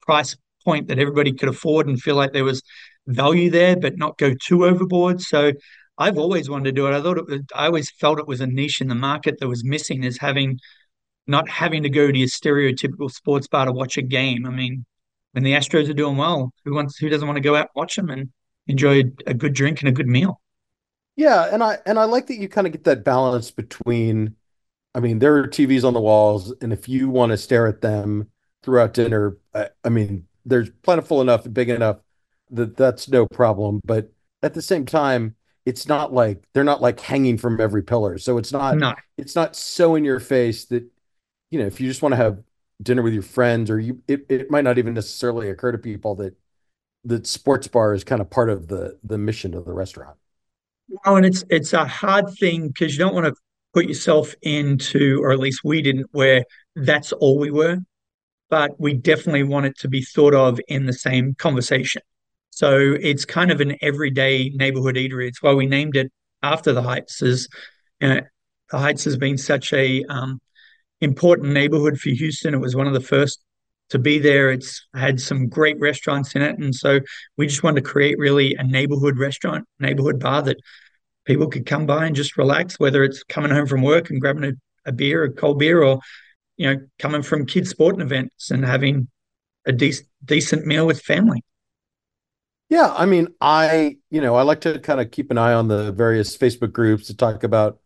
price 0.01 0.35
point 0.63 0.87
that 0.87 0.99
everybody 0.99 1.31
could 1.31 1.49
afford 1.49 1.87
and 1.87 2.01
feel 2.01 2.15
like 2.15 2.33
there 2.33 2.43
was 2.43 2.63
value 3.07 3.49
there, 3.49 3.75
but 3.75 3.97
not 3.97 4.17
go 4.17 4.33
too 4.33 4.65
overboard. 4.65 5.21
So 5.21 5.51
I've 5.97 6.17
always 6.17 6.49
wanted 6.49 6.65
to 6.65 6.71
do 6.71 6.87
it. 6.87 6.93
I 6.97 7.01
thought 7.01 7.17
it 7.17 7.27
was, 7.27 7.41
I 7.53 7.67
always 7.67 7.91
felt 7.91 8.19
it 8.19 8.27
was 8.27 8.41
a 8.41 8.47
niche 8.47 8.81
in 8.81 8.87
the 8.87 8.95
market 8.95 9.39
that 9.39 9.47
was 9.47 9.63
missing 9.63 10.03
is 10.03 10.17
having 10.17 10.59
not 11.27 11.49
having 11.49 11.83
to 11.83 11.89
go 11.89 12.11
to 12.11 12.17
your 12.17 12.27
stereotypical 12.27 13.11
sports 13.11 13.47
bar 13.47 13.65
to 13.65 13.71
watch 13.71 13.97
a 13.97 14.01
game. 14.01 14.45
I 14.45 14.51
mean, 14.51 14.85
when 15.35 15.43
the 15.43 15.51
Astros 15.51 15.89
are 15.89 15.93
doing 15.93 16.15
well, 16.15 16.53
who 16.63 16.73
wants 16.73 16.97
who 16.97 17.09
doesn't 17.09 17.27
want 17.27 17.35
to 17.35 17.41
go 17.41 17.55
out 17.55 17.63
and 17.63 17.69
watch 17.75 17.97
them 17.97 18.09
and 18.09 18.29
enjoy 18.67 19.03
a 19.27 19.33
good 19.33 19.53
drink 19.53 19.81
and 19.81 19.89
a 19.89 19.91
good 19.91 20.07
meal? 20.07 20.39
Yeah, 21.17 21.49
and 21.51 21.61
I 21.61 21.77
and 21.85 21.99
I 21.99 22.05
like 22.05 22.27
that 22.27 22.37
you 22.37 22.47
kind 22.47 22.65
of 22.65 22.71
get 22.71 22.85
that 22.85 23.03
balance 23.03 23.51
between 23.51 24.37
I 24.95 25.01
mean, 25.01 25.19
there 25.19 25.35
are 25.35 25.45
TVs 25.45 25.83
on 25.83 25.93
the 25.93 25.99
walls, 25.99 26.53
and 26.61 26.71
if 26.71 26.87
you 26.87 27.09
want 27.09 27.31
to 27.31 27.37
stare 27.37 27.67
at 27.67 27.81
them 27.81 28.29
throughout 28.63 28.93
dinner, 28.93 29.37
I, 29.53 29.67
I 29.83 29.89
mean, 29.89 30.25
there's 30.45 30.69
plentiful 30.83 31.19
enough 31.19 31.43
and 31.43 31.53
big 31.53 31.67
enough 31.67 31.97
that 32.51 32.77
that's 32.77 33.09
no 33.09 33.27
problem. 33.27 33.81
But 33.83 34.13
at 34.41 34.53
the 34.53 34.61
same 34.61 34.85
time, 34.85 35.35
it's 35.65 35.85
not 35.85 36.13
like 36.13 36.47
they're 36.53 36.63
not 36.63 36.81
like 36.81 37.01
hanging 37.01 37.37
from 37.37 37.59
every 37.59 37.83
pillar. 37.83 38.17
So 38.19 38.37
it's 38.37 38.53
not 38.53 38.77
no. 38.77 38.93
it's 39.17 39.35
not 39.35 39.57
so 39.57 39.95
in 39.95 40.05
your 40.05 40.21
face 40.21 40.63
that 40.65 40.89
you 41.51 41.59
know 41.59 41.65
if 41.65 41.81
you 41.81 41.89
just 41.89 42.01
want 42.01 42.13
to 42.13 42.17
have 42.17 42.41
dinner 42.81 43.01
with 43.01 43.13
your 43.13 43.23
friends 43.23 43.69
or 43.69 43.79
you 43.79 44.01
it, 44.07 44.25
it 44.29 44.51
might 44.51 44.63
not 44.63 44.77
even 44.77 44.93
necessarily 44.93 45.49
occur 45.49 45.71
to 45.71 45.77
people 45.77 46.15
that 46.15 46.35
that 47.05 47.27
sports 47.27 47.67
bar 47.67 47.93
is 47.93 48.03
kind 48.03 48.21
of 48.21 48.29
part 48.29 48.49
of 48.49 48.67
the 48.67 48.97
the 49.03 49.17
mission 49.17 49.53
of 49.53 49.65
the 49.65 49.73
restaurant. 49.73 50.17
No, 51.05 51.15
and 51.15 51.25
it's 51.25 51.43
it's 51.49 51.73
a 51.73 51.85
hard 51.85 52.29
thing 52.37 52.67
because 52.67 52.93
you 52.93 52.99
don't 52.99 53.13
want 53.13 53.27
to 53.27 53.33
put 53.73 53.87
yourself 53.87 54.33
into, 54.41 55.19
or 55.21 55.31
at 55.31 55.39
least 55.39 55.61
we 55.63 55.81
didn't, 55.81 56.07
where 56.11 56.43
that's 56.75 57.11
all 57.11 57.37
we 57.37 57.51
were. 57.51 57.77
But 58.49 58.79
we 58.79 58.93
definitely 58.93 59.43
want 59.43 59.65
it 59.65 59.77
to 59.79 59.87
be 59.87 60.01
thought 60.01 60.33
of 60.33 60.59
in 60.67 60.85
the 60.85 60.93
same 60.93 61.35
conversation. 61.35 62.01
So 62.51 62.95
it's 63.01 63.25
kind 63.25 63.51
of 63.51 63.59
an 63.59 63.75
everyday 63.81 64.49
neighborhood 64.49 64.95
eatery. 64.95 65.27
It's 65.27 65.41
why 65.41 65.53
we 65.53 65.65
named 65.65 65.95
it 65.95 66.11
after 66.41 66.71
the 66.71 66.81
Heights. 66.81 67.21
Is 67.21 67.49
you 67.99 68.09
know, 68.09 68.21
the 68.71 68.77
Heights 68.77 69.03
has 69.05 69.17
been 69.17 69.37
such 69.37 69.73
a 69.73 70.03
um, 70.05 70.39
important 71.01 71.53
neighborhood 71.53 71.99
for 71.99 72.09
Houston. 72.09 72.53
It 72.53 72.59
was 72.59 72.75
one 72.75 72.87
of 72.87 72.93
the 72.93 73.01
first 73.01 73.39
to 73.89 73.99
be 73.99 74.17
there. 74.19 74.51
It's 74.51 74.85
had 74.95 75.19
some 75.19 75.47
great 75.47 75.79
restaurants 75.79 76.35
in 76.35 76.41
it, 76.41 76.57
and 76.57 76.73
so 76.73 76.99
we 77.37 77.47
just 77.47 77.63
wanted 77.63 77.83
to 77.83 77.89
create 77.89 78.17
really 78.17 78.55
a 78.55 78.63
neighborhood 78.63 79.17
restaurant, 79.17 79.65
neighborhood 79.79 80.19
bar 80.19 80.41
that 80.43 80.57
people 81.25 81.47
could 81.47 81.65
come 81.65 81.85
by 81.85 82.05
and 82.05 82.15
just 82.15 82.37
relax. 82.37 82.79
Whether 82.79 83.03
it's 83.03 83.23
coming 83.23 83.51
home 83.51 83.67
from 83.67 83.81
work 83.81 84.09
and 84.09 84.21
grabbing 84.21 84.45
a, 84.45 84.53
a 84.89 84.91
beer, 84.91 85.23
a 85.23 85.31
cold 85.31 85.59
beer, 85.59 85.83
or 85.83 85.99
you 86.57 86.73
know, 86.73 86.81
coming 86.99 87.21
from 87.21 87.45
kids' 87.45 87.69
sporting 87.69 88.01
events 88.01 88.51
and 88.51 88.65
having 88.65 89.07
a 89.65 89.71
decent 89.71 90.07
decent 90.23 90.65
meal 90.65 90.85
with 90.87 91.01
family. 91.01 91.43
Yeah, 92.69 92.91
I 92.97 93.05
mean, 93.05 93.27
I, 93.39 93.97
you 94.09 94.21
know, 94.21 94.35
I 94.35 94.41
like 94.41 94.61
to 94.61 94.79
kind 94.79 94.99
of 94.99 95.11
keep 95.11 95.29
an 95.29 95.37
eye 95.37 95.53
on 95.53 95.67
the 95.67 95.91
various 95.91 96.35
Facebook 96.35 96.71
groups 96.71 97.07
to 97.07 97.15
talk 97.15 97.43
about 97.43 97.79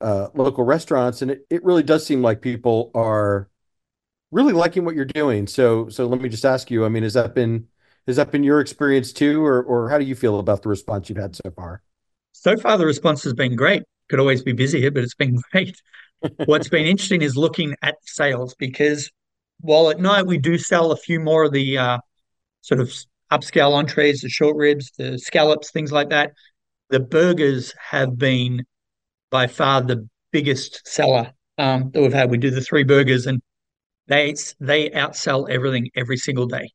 uh, 0.00 0.28
local 0.34 0.64
restaurants, 0.64 1.22
and 1.22 1.30
it, 1.30 1.46
it 1.50 1.64
really 1.64 1.82
does 1.82 2.04
seem 2.04 2.22
like 2.22 2.40
people 2.40 2.90
are 2.94 3.48
really 4.30 4.52
liking 4.52 4.84
what 4.84 4.94
you're 4.94 5.04
doing. 5.04 5.46
So, 5.46 5.88
so 5.88 6.06
let 6.06 6.20
me 6.20 6.28
just 6.28 6.44
ask 6.44 6.70
you, 6.70 6.84
I 6.84 6.88
mean, 6.88 7.02
has 7.02 7.14
that 7.14 7.34
been 7.34 7.68
has 8.06 8.16
that 8.16 8.30
been 8.30 8.44
your 8.44 8.60
experience 8.60 9.12
too, 9.12 9.44
or 9.44 9.62
or 9.62 9.90
how 9.90 9.98
do 9.98 10.04
you 10.04 10.14
feel 10.14 10.38
about 10.38 10.62
the 10.62 10.68
response 10.68 11.08
you've 11.08 11.18
had 11.18 11.34
so 11.34 11.50
far? 11.50 11.82
So 12.32 12.56
far, 12.56 12.78
the 12.78 12.86
response 12.86 13.24
has 13.24 13.32
been 13.32 13.56
great. 13.56 13.82
Could 14.08 14.20
always 14.20 14.42
be 14.42 14.52
busier, 14.52 14.90
but 14.90 15.02
it's 15.02 15.14
been 15.14 15.38
great. 15.52 15.76
What's 16.44 16.68
been 16.68 16.86
interesting 16.86 17.22
is 17.22 17.36
looking 17.36 17.74
at 17.82 17.96
sales 18.02 18.54
because 18.58 19.10
while 19.60 19.90
at 19.90 20.00
night 20.00 20.26
we 20.26 20.38
do 20.38 20.58
sell 20.58 20.92
a 20.92 20.96
few 20.96 21.20
more 21.20 21.44
of 21.44 21.52
the 21.52 21.78
uh, 21.78 21.98
sort 22.60 22.80
of 22.80 22.92
upscale 23.32 23.72
entrees, 23.72 24.20
the 24.20 24.28
short 24.28 24.56
ribs, 24.56 24.92
the 24.98 25.18
scallops, 25.18 25.70
things 25.70 25.92
like 25.92 26.10
that. 26.10 26.32
The 26.90 27.00
burgers 27.00 27.74
have 27.90 28.16
been 28.16 28.64
by 29.30 29.46
far 29.46 29.82
the 29.82 30.08
biggest 30.32 30.86
seller 30.86 31.32
um, 31.58 31.90
that 31.92 32.00
we've 32.00 32.12
had. 32.12 32.30
We 32.30 32.38
do 32.38 32.50
the 32.50 32.60
three 32.60 32.84
burgers, 32.84 33.26
and 33.26 33.40
they 34.08 34.34
they 34.60 34.90
outsell 34.90 35.48
everything 35.50 35.90
every 35.96 36.16
single 36.16 36.46
day. 36.46 36.70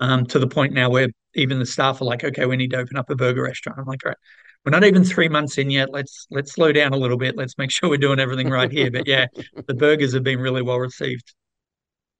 Um, 0.00 0.26
to 0.26 0.38
the 0.38 0.48
point 0.48 0.72
now 0.72 0.90
where 0.90 1.08
even 1.34 1.58
the 1.58 1.66
staff 1.66 2.00
are 2.00 2.04
like, 2.04 2.24
"Okay, 2.24 2.46
we 2.46 2.56
need 2.56 2.70
to 2.72 2.78
open 2.78 2.96
up 2.96 3.10
a 3.10 3.16
burger 3.16 3.42
restaurant." 3.42 3.78
I'm 3.78 3.86
like, 3.86 4.04
"All 4.04 4.10
right, 4.10 4.18
we're 4.64 4.70
not 4.72 4.84
even 4.84 5.04
three 5.04 5.28
months 5.28 5.58
in 5.58 5.70
yet. 5.70 5.90
Let's 5.92 6.26
let's 6.30 6.52
slow 6.52 6.72
down 6.72 6.92
a 6.92 6.96
little 6.96 7.18
bit. 7.18 7.36
Let's 7.36 7.56
make 7.58 7.70
sure 7.70 7.88
we're 7.88 7.98
doing 7.98 8.18
everything 8.20 8.50
right 8.50 8.70
here." 8.70 8.90
But 8.90 9.06
yeah, 9.06 9.26
the 9.66 9.74
burgers 9.74 10.12
have 10.14 10.24
been 10.24 10.40
really 10.40 10.62
well 10.62 10.78
received 10.78 11.34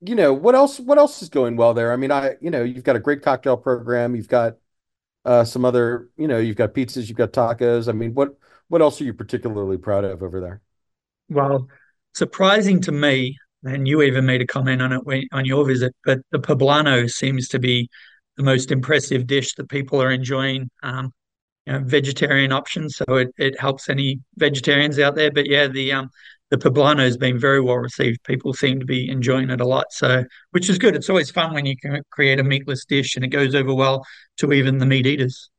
you 0.05 0.15
know, 0.15 0.33
what 0.33 0.55
else 0.55 0.81
what 0.81 0.99
else 0.99 1.23
is 1.23 1.29
going 1.29 1.57
well 1.57 1.75
there? 1.75 1.93
I 1.93 1.97
mean, 1.97 2.11
I 2.11 2.35
you 2.41 2.51
know, 2.51 2.63
you've 2.65 2.85
got 2.85 2.97
a 2.97 3.01
great 3.01 3.23
cocktail 3.23 3.57
program, 3.57 4.17
you've 4.17 4.29
got 4.29 4.55
uh 5.25 5.45
some 5.45 5.65
other, 5.65 6.11
you 6.17 6.29
know, 6.29 6.39
you've 6.39 6.57
got 6.57 6.75
pizzas, 6.75 7.09
you've 7.09 7.19
got 7.19 7.33
tacos. 7.33 7.89
I 7.89 7.93
mean, 7.93 8.15
what 8.15 8.31
what 8.73 8.81
else 8.81 9.03
are 9.03 9.05
you 9.05 9.13
particularly 9.13 9.77
proud 9.77 10.03
of 10.03 10.23
over 10.23 10.41
there? 10.41 10.63
Well, 11.29 11.69
surprising 12.15 12.81
to 12.83 12.93
me, 12.93 13.37
and 13.65 13.87
you 13.87 14.01
even 14.01 14.25
made 14.25 14.41
a 14.41 14.47
comment 14.47 14.81
on 14.81 14.95
it 14.95 15.05
when, 15.05 15.25
on 15.31 15.45
your 15.45 15.67
visit, 15.67 15.95
but 16.07 16.21
the 16.31 16.39
poblano 16.39 17.07
seems 17.07 17.49
to 17.49 17.59
be 17.59 17.91
the 18.39 18.43
most 18.43 18.73
impressive 18.73 19.27
dish 19.27 19.55
that 19.57 19.69
people 19.69 20.01
are 20.01 20.11
enjoying. 20.11 20.71
Um, 20.83 21.13
you 21.67 21.75
know, 21.75 21.81
vegetarian 21.85 22.51
options, 22.51 22.97
so 22.97 23.05
it, 23.17 23.29
it 23.37 23.61
helps 23.61 23.91
any 23.91 24.21
vegetarians 24.37 24.99
out 24.99 25.17
there. 25.17 25.31
But 25.31 25.51
yeah, 25.51 25.67
the 25.67 25.93
um 25.93 26.09
the 26.49 26.57
poblano 26.57 27.01
has 27.01 27.19
been 27.19 27.39
very 27.39 27.61
well 27.61 27.77
received. 27.77 28.25
People 28.25 28.55
seem 28.55 28.81
to 28.81 28.87
be 28.87 29.11
enjoying 29.11 29.51
it 29.51 29.61
a 29.61 29.67
lot. 29.67 29.93
So, 29.93 30.25
which 30.53 30.71
is 30.71 30.79
good. 30.79 30.97
It's 30.97 31.11
always 31.11 31.31
fun 31.31 31.53
when 31.53 31.67
you 31.67 31.77
can 31.77 32.01
create 32.11 32.41
a 32.41 32.43
meatless 32.43 32.87
dish 32.87 33.17
and 33.17 33.25
it 33.25 33.29
goes 33.29 33.55
over 33.55 33.75
well 33.75 34.03
to 34.39 34.51
even 34.55 34.79
the 34.79 34.87
meat 34.87 35.07
eaters. 35.07 35.51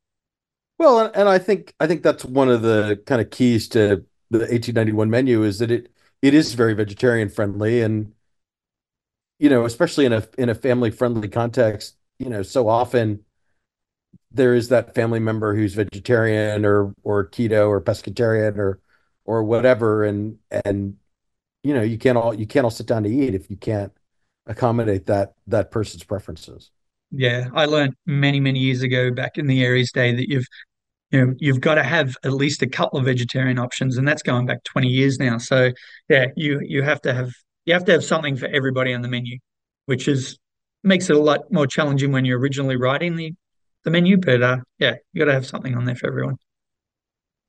Well, 0.78 1.10
and, 1.14 1.28
I 1.28 1.38
think 1.38 1.74
I 1.80 1.86
think 1.86 2.02
that's 2.02 2.24
one 2.24 2.48
of 2.48 2.62
the 2.62 3.00
kind 3.06 3.20
of 3.20 3.30
keys 3.30 3.68
to 3.70 4.04
the 4.30 4.46
1891 4.50 5.10
menu 5.10 5.42
is 5.44 5.58
that 5.60 5.70
it 5.70 5.92
it 6.22 6.34
is 6.34 6.54
very 6.54 6.74
vegetarian 6.74 7.28
friendly 7.28 7.80
and 7.82 8.12
you 9.38 9.48
know, 9.50 9.64
especially 9.64 10.04
in 10.06 10.12
a 10.12 10.26
in 10.38 10.48
a 10.48 10.54
family 10.54 10.90
friendly 10.90 11.28
context, 11.28 11.96
you 12.18 12.28
know, 12.28 12.42
so 12.42 12.68
often 12.68 13.24
there 14.30 14.54
is 14.54 14.68
that 14.68 14.94
family 14.94 15.20
member 15.20 15.54
who's 15.54 15.74
vegetarian 15.74 16.64
or 16.64 16.94
or 17.02 17.28
keto 17.28 17.68
or 17.68 17.80
pescatarian 17.80 18.56
or 18.58 18.80
or 19.24 19.44
whatever 19.44 20.04
and 20.04 20.38
and 20.64 20.96
you 21.64 21.74
know, 21.74 21.82
you 21.82 21.98
can't 21.98 22.18
all 22.18 22.34
you 22.34 22.46
can't 22.46 22.64
all 22.64 22.70
sit 22.70 22.86
down 22.86 23.04
to 23.04 23.10
eat 23.10 23.34
if 23.34 23.50
you 23.50 23.56
can't 23.56 23.92
accommodate 24.46 25.06
that 25.06 25.34
that 25.48 25.70
person's 25.70 26.04
preferences. 26.04 26.70
Yeah, 27.10 27.48
I 27.54 27.66
learned 27.66 27.94
many, 28.06 28.40
many 28.40 28.58
years 28.58 28.82
ago 28.82 29.10
back 29.10 29.38
in 29.38 29.46
the 29.46 29.62
Aries 29.64 29.92
day 29.92 30.14
that 30.14 30.28
you've 30.28 30.46
you 31.10 31.24
know 31.24 31.34
you've 31.38 31.60
got 31.60 31.76
to 31.76 31.82
have 31.82 32.16
at 32.24 32.32
least 32.32 32.62
a 32.62 32.66
couple 32.66 32.98
of 32.98 33.04
vegetarian 33.04 33.58
options, 33.58 33.96
and 33.96 34.06
that's 34.06 34.22
going 34.22 34.46
back 34.46 34.64
20 34.64 34.88
years 34.88 35.18
now. 35.18 35.38
So 35.38 35.70
yeah, 36.08 36.26
you 36.36 36.60
you 36.62 36.82
have 36.82 37.00
to 37.02 37.14
have 37.14 37.30
you 37.66 37.74
have 37.74 37.84
to 37.86 37.92
have 37.92 38.04
something 38.04 38.36
for 38.36 38.46
everybody 38.46 38.92
on 38.94 39.02
the 39.02 39.08
menu, 39.08 39.38
which 39.86 40.08
is 40.08 40.38
makes 40.82 41.08
it 41.08 41.16
a 41.16 41.20
lot 41.20 41.40
more 41.52 41.66
challenging 41.66 42.12
when 42.12 42.24
you're 42.24 42.38
originally 42.38 42.76
writing 42.76 43.16
the 43.16 43.32
the 43.84 43.90
menu. 43.90 44.16
But 44.16 44.42
uh, 44.42 44.56
yeah, 44.78 44.94
you 45.12 45.20
got 45.20 45.26
to 45.26 45.34
have 45.34 45.46
something 45.46 45.74
on 45.76 45.84
there 45.84 45.96
for 45.96 46.08
everyone. 46.08 46.36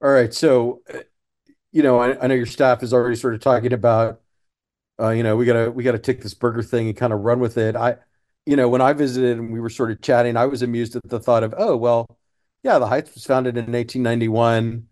All 0.03 0.11
right, 0.11 0.33
so 0.33 0.81
you 1.71 1.81
know, 1.81 1.99
I, 1.99 2.23
I 2.23 2.27
know 2.27 2.35
your 2.35 2.45
staff 2.45 2.83
is 2.83 2.93
already 2.93 3.15
sort 3.15 3.33
of 3.33 3.41
talking 3.41 3.73
about 3.73 4.21
uh, 4.99 5.09
you 5.09 5.23
know, 5.23 5.35
we 5.35 5.45
gotta 5.45 5.71
we 5.71 5.83
gotta 5.83 5.99
take 5.99 6.21
this 6.21 6.33
burger 6.33 6.63
thing 6.63 6.87
and 6.87 6.95
kind 6.95 7.11
of 7.11 7.21
run 7.21 7.39
with 7.39 7.57
it. 7.57 7.75
I, 7.75 7.97
you 8.45 8.55
know, 8.55 8.69
when 8.69 8.81
I 8.81 8.93
visited 8.93 9.37
and 9.37 9.51
we 9.51 9.59
were 9.59 9.69
sort 9.69 9.91
of 9.91 10.01
chatting, 10.01 10.37
I 10.37 10.45
was 10.45 10.61
amused 10.61 10.95
at 10.95 11.03
the 11.09 11.19
thought 11.19 11.43
of, 11.43 11.53
oh, 11.57 11.75
well, 11.77 12.07
yeah, 12.63 12.79
the 12.79 12.87
Heights 12.87 13.13
was 13.13 13.25
founded 13.25 13.57
in 13.57 13.73
1891. 13.75 14.87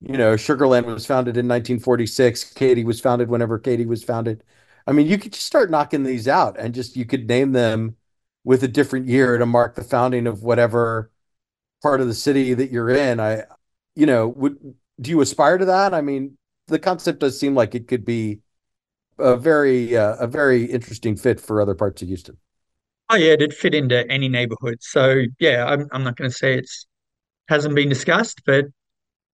You 0.00 0.18
know, 0.18 0.34
Sugarland 0.34 0.86
was 0.86 1.06
founded 1.06 1.36
in 1.36 1.48
1946. 1.48 2.52
Katy 2.54 2.84
was 2.84 3.00
founded 3.00 3.28
whenever 3.28 3.58
Katy 3.58 3.86
was 3.86 4.04
founded. 4.04 4.44
I 4.86 4.92
mean, 4.92 5.06
you 5.08 5.18
could 5.18 5.32
just 5.32 5.46
start 5.46 5.70
knocking 5.70 6.04
these 6.04 6.28
out 6.28 6.58
and 6.58 6.74
just 6.74 6.96
you 6.96 7.04
could 7.06 7.28
name 7.28 7.52
them 7.52 7.96
with 8.44 8.62
a 8.62 8.68
different 8.68 9.06
year 9.08 9.38
to 9.38 9.46
mark 9.46 9.74
the 9.74 9.82
founding 9.84 10.26
of 10.26 10.42
whatever 10.42 11.10
part 11.82 12.00
of 12.00 12.06
the 12.08 12.14
city 12.14 12.54
that 12.54 12.70
you're 12.70 12.90
in. 12.90 13.20
I, 13.20 13.44
you 13.94 14.06
know, 14.06 14.28
would 14.28 14.58
do 15.00 15.10
you 15.10 15.20
aspire 15.20 15.58
to 15.58 15.64
that? 15.66 15.94
I 15.94 16.00
mean, 16.02 16.38
the 16.68 16.78
concept 16.78 17.20
does 17.20 17.38
seem 17.38 17.54
like 17.54 17.74
it 17.74 17.88
could 17.88 18.04
be 18.04 18.40
a 19.18 19.36
very 19.36 19.96
uh, 19.96 20.16
a 20.16 20.26
very 20.26 20.64
interesting 20.66 21.16
fit 21.16 21.40
for 21.40 21.60
other 21.60 21.74
parts 21.74 22.02
of 22.02 22.08
Houston. 22.08 22.38
Oh 23.08 23.16
yeah, 23.16 23.32
it'd 23.32 23.54
fit 23.54 23.74
into 23.74 24.08
any 24.10 24.28
neighborhood. 24.28 24.78
So 24.80 25.22
yeah, 25.38 25.64
I'm 25.66 25.86
I'm 25.92 26.04
not 26.04 26.16
going 26.16 26.30
to 26.30 26.36
say 26.36 26.58
it's 26.58 26.86
hasn't 27.48 27.74
been 27.74 27.88
discussed, 27.88 28.42
but 28.46 28.66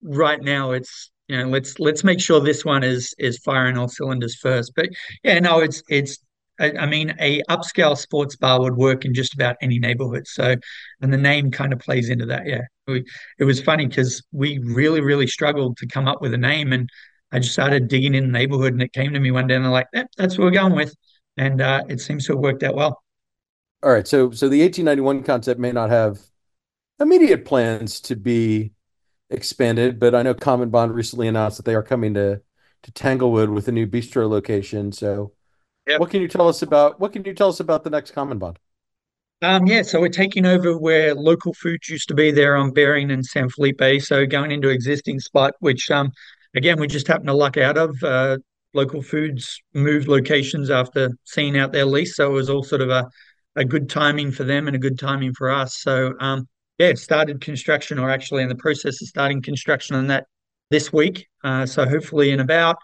right 0.03 0.43
now 0.43 0.73
it's 0.73 1.11
you 1.29 1.39
know 1.39 1.49
let's 1.49 1.79
let's 1.81 2.05
make 2.05 2.21
sure 2.21 2.41
this 2.41 2.65
one 2.65 2.85
is 2.85 3.15
is 3.19 3.39
firing 3.39 3.79
all 3.79 3.89
cylinders 3.89 4.37
first. 4.37 4.73
But 4.77 4.91
yeah, 5.25 5.39
no, 5.41 5.61
it's 5.61 5.83
it's 5.89 6.19
I, 6.61 6.87
mean 6.87 7.15
a 7.19 7.43
upscale 7.51 7.97
sports 7.97 8.37
bar 8.37 8.61
would 8.61 8.77
work 8.77 9.05
in 9.05 9.15
just 9.15 9.35
about 9.35 9.57
any 9.63 9.79
neighborhood. 9.79 10.27
So 10.29 10.55
and 11.01 11.13
the 11.13 11.19
name 11.19 11.51
kind 11.51 11.73
of 11.73 11.79
plays 11.81 12.11
into 12.11 12.27
that. 12.27 12.47
Yeah, 12.47 12.63
we, 12.87 13.05
it 13.39 13.45
was 13.45 13.61
funny 13.61 13.87
because 13.87 14.23
we 14.33 14.59
really 14.59 15.01
really 15.01 15.27
struggled 15.27 15.77
to 15.79 15.87
come 15.87 16.09
up 16.09 16.21
with 16.21 16.35
a 16.35 16.39
name, 16.39 16.73
and 16.73 16.89
I 17.33 17.39
just 17.39 17.53
started 17.53 17.89
digging 17.89 18.15
in 18.15 18.27
the 18.27 18.33
neighborhood, 18.33 18.75
and 18.75 18.83
it 18.83 18.93
came 18.93 19.13
to 19.15 19.21
me 19.21 19.31
one 19.31 19.47
day, 19.47 19.57
and 19.57 19.65
I'm 19.65 19.73
like, 19.73 19.89
eh, 19.95 20.05
that's 20.19 20.39
what 20.39 20.45
we're 20.45 20.51
going 20.51 20.75
with, 20.77 20.95
and 21.37 21.61
uh, 21.61 21.83
it 21.89 22.01
seems 22.01 22.27
to 22.27 22.33
have 22.35 22.41
worked 22.41 22.63
out 22.63 22.75
well. 22.77 23.02
All 23.83 23.91
right, 23.91 24.07
so 24.07 24.31
so 24.31 24.49
the 24.49 24.63
1891 24.63 25.23
concept 25.25 25.59
may 25.59 25.73
not 25.73 25.91
have 25.91 26.21
immediate 27.01 27.45
plans 27.45 28.01
to 28.03 28.17
be 28.17 28.73
expanded, 29.31 30.01
but 30.01 30.15
I 30.15 30.23
know 30.23 30.35
Common 30.35 30.71
Bond 30.71 30.95
recently 30.95 31.29
announced 31.29 31.59
that 31.59 31.65
they 31.67 31.75
are 31.77 31.83
coming 31.83 32.15
to 32.15 32.43
to 32.85 32.93
Tanglewood 32.93 33.51
with 33.51 33.69
a 33.69 33.73
new 33.73 33.87
bistro 33.87 34.29
location. 34.31 34.93
So, 34.93 35.35
Yep. 35.87 36.01
what 36.01 36.11
can 36.11 36.23
you 36.23 36.29
tell 36.29 36.49
us 36.49 36.63
about 36.63 37.01
what 37.01 37.13
can 37.13 37.25
you 37.25 37.35
tell 37.35 37.49
us 37.51 37.61
about 37.61 37.85
the 37.85 37.91
next 37.91 38.13
Common 38.13 38.39
Bond? 38.39 38.59
Um, 39.43 39.67
yeah, 39.67 39.83
so 39.83 40.01
we're 40.01 40.09
taking 40.09 40.47
over 40.47 40.79
where 40.79 41.15
local 41.15 41.53
foods 41.55 41.89
used 41.89 42.07
to 42.09 42.15
be 42.15 42.31
there 42.31 42.55
on 42.57 42.71
Bering 42.73 43.11
and 43.11 43.25
San 43.27 43.49
Felipe. 43.49 44.01
So 44.01 44.25
going 44.25 44.53
into 44.53 44.69
existing 44.69 45.19
spot, 45.19 45.55
which 45.59 45.91
um, 45.91 46.13
again 46.55 46.79
we 46.79 46.87
just 46.87 47.09
happened 47.09 47.27
to 47.29 47.35
luck 47.35 47.57
out 47.57 47.77
of. 47.77 47.97
Uh, 48.03 48.39
local 48.75 49.03
foods 49.03 49.61
moved 49.75 50.09
locations 50.09 50.71
after 50.71 51.11
seeing 51.25 51.59
out 51.59 51.73
their 51.73 51.85
lease, 51.85 52.17
so 52.17 52.31
it 52.31 52.33
was 52.33 52.49
all 52.49 52.63
sort 52.63 52.81
of 52.81 52.89
a 52.89 53.07
a 53.57 53.65
good 53.65 53.89
timing 53.89 54.33
for 54.33 54.45
them 54.45 54.67
and 54.67 54.77
a 54.77 54.79
good 54.79 54.99
timing 54.99 55.35
for 55.35 55.51
us. 55.51 55.77
So 55.77 56.15
um, 56.21 56.49
yeah, 56.79 56.95
started 56.95 57.41
construction, 57.41 57.99
or 57.99 58.11
actually 58.11 58.43
in 58.43 58.49
the 58.49 58.55
process 58.55 59.01
of 59.03 59.09
starting 59.09 59.43
construction 59.43 59.97
on 59.97 60.07
that 60.09 60.27
this 60.71 60.93
week. 60.93 61.27
Uh, 61.45 61.67
so 61.67 61.87
hopefully 61.87 62.31
in 62.31 62.41
about 62.41 62.77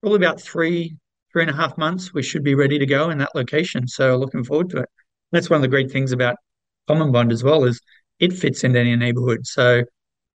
probably 0.00 0.16
about 0.16 0.40
three 0.40 0.96
three 1.32 1.42
and 1.42 1.50
a 1.50 1.56
half 1.56 1.76
months, 1.76 2.14
we 2.14 2.22
should 2.22 2.44
be 2.44 2.54
ready 2.54 2.78
to 2.78 2.86
go 2.86 3.10
in 3.10 3.18
that 3.18 3.34
location. 3.34 3.88
So 3.88 4.16
looking 4.16 4.44
forward 4.44 4.70
to 4.70 4.78
it. 4.78 4.88
That's 5.32 5.50
one 5.50 5.56
of 5.56 5.62
the 5.62 5.68
great 5.68 5.90
things 5.90 6.12
about 6.12 6.36
Common 6.86 7.10
Bond 7.10 7.32
as 7.32 7.42
well 7.42 7.64
is 7.64 7.80
it 8.20 8.32
fits 8.32 8.62
into 8.62 8.78
any 8.78 8.94
neighborhood. 8.94 9.44
So, 9.44 9.78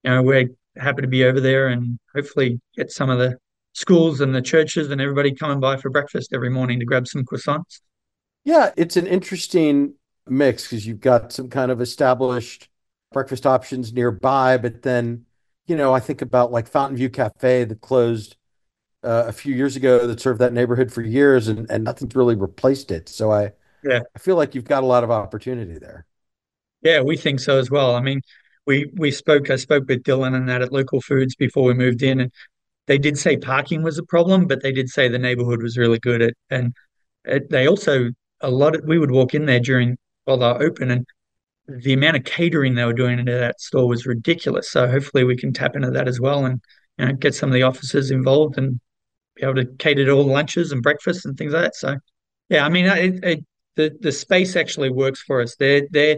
you 0.04 0.12
know, 0.12 0.21
we're 0.21 0.49
happy 0.75 1.02
to 1.02 1.08
be 1.08 1.23
over 1.23 1.39
there 1.39 1.69
and 1.69 1.97
hopefully 2.13 2.60
get 2.75 2.91
some 2.91 3.10
of 3.10 3.17
the 3.17 3.38
schools 3.71 4.19
and 4.19 4.36
the 4.36 4.41
churches 4.41 4.91
and 4.91 4.99
everybody 4.99 5.34
coming 5.34 5.62
by 5.62 5.78
for 5.78 5.89
breakfast 5.89 6.34
every 6.34 6.49
morning 6.49 6.80
to 6.80 6.86
grab 6.86 7.08
some 7.08 7.23
croissants. 7.23 7.80
Yeah, 8.43 8.71
it's 8.78 8.97
an 8.97 9.08
interesting 9.08 9.95
mix 10.28 10.63
because 10.63 10.86
you've 10.86 10.99
got 11.02 11.32
some 11.32 11.49
kind 11.49 11.71
of 11.71 11.82
established 11.82 12.69
breakfast 13.12 13.45
options 13.45 13.93
nearby, 13.93 14.58
but 14.58 14.82
then, 14.82 15.25
you 15.67 15.75
know, 15.75 15.93
I 15.93 15.99
think 15.99 16.21
about 16.21 16.52
like 16.52 16.67
Fountain 16.67 16.97
View 16.97 17.10
Cafe 17.10 17.63
that 17.65 17.82
closed 17.82 18.38
uh, 19.04 19.25
a 19.28 19.34
few 19.34 19.56
years 19.56 19.75
ago 19.78 20.08
that 20.08 20.21
served 20.21 20.39
that 20.41 20.54
neighborhood 20.54 20.93
for 20.93 21.02
years 21.04 21.47
and, 21.49 21.69
and 21.71 21.84
nothing's 21.86 22.15
really 22.15 22.36
replaced 22.36 22.91
it. 22.91 23.10
So 23.10 23.32
I, 23.32 23.54
Yeah. 23.84 24.04
I 24.15 24.19
feel 24.19 24.38
like 24.38 24.56
you've 24.56 24.65
got 24.65 24.84
a 24.84 24.88
lot 24.88 25.04
of 25.04 25.12
opportunity 25.12 25.80
there. 25.80 26.08
Yeah, 26.82 27.02
we 27.02 27.17
think 27.17 27.39
so 27.39 27.58
as 27.60 27.69
well. 27.69 27.95
I 27.95 28.02
mean, 28.02 28.21
we 28.65 28.91
we 28.95 29.12
spoke, 29.12 29.49
I 29.49 29.56
spoke 29.58 29.86
with 29.88 30.04
Dylan 30.04 30.36
and 30.36 30.47
that 30.49 30.62
at 30.62 30.71
Local 30.71 31.02
Foods 31.02 31.36
before 31.36 31.63
we 31.65 31.73
moved 31.73 32.02
in, 32.04 32.19
and 32.21 32.32
they 32.88 32.97
did 32.97 33.17
say 33.17 33.38
parking 33.38 33.84
was 33.84 33.97
a 33.97 34.04
problem, 34.06 34.47
but 34.47 34.62
they 34.63 34.71
did 34.73 34.89
say 34.89 35.10
the 35.10 35.19
neighborhood 35.19 35.62
was 35.63 35.78
really 35.78 35.99
good 35.99 36.21
at, 36.21 36.34
and 36.49 36.73
it, 37.25 37.49
they 37.49 37.67
also 37.67 38.12
a 38.41 38.49
lot 38.49 38.75
of, 38.75 38.84
we 38.86 38.99
would 38.99 39.12
walk 39.12 39.34
in 39.34 39.45
there 39.45 39.60
during 39.60 39.97
while 40.25 40.38
they're 40.38 40.62
open 40.62 40.91
and 40.91 41.06
the 41.67 41.93
amount 41.93 42.17
of 42.17 42.23
catering 42.23 42.75
they 42.75 42.86
were 42.86 42.93
doing 42.93 43.19
into 43.19 43.32
that 43.32 43.62
store 43.62 43.88
was 43.88 44.06
ridiculous. 44.06 44.71
So 44.71 44.88
hopefully 44.88 45.23
we 45.23 45.38
can 45.38 45.54
tap 45.54 45.75
into 45.75 45.91
that 45.91 46.08
as 46.08 46.19
well 46.19 46.45
and 46.45 46.62
you 46.97 47.06
know 47.06 47.13
get 47.13 47.36
some 47.36 47.49
of 47.49 47.54
the 47.54 47.63
officers 47.63 48.12
involved 48.12 48.58
and 48.58 48.80
be 49.36 49.43
able 49.43 49.56
to 49.56 49.65
cater 49.78 50.06
to 50.06 50.12
all 50.12 50.23
the 50.23 50.32
lunches 50.32 50.71
and 50.71 50.82
breakfasts 50.82 51.25
and 51.25 51.38
things 51.38 51.54
like 51.54 51.63
that. 51.63 51.75
So 51.75 51.97
yeah, 52.49 52.65
I 52.65 52.69
mean 52.69 52.86
it, 52.86 53.23
it, 53.23 53.45
the 53.75 53.95
the 54.02 54.12
space 54.12 54.56
actually 54.56 54.89
works 54.89 55.21
for 55.21 55.41
us. 55.41 55.56
They're 55.56 55.88
they're 55.91 56.17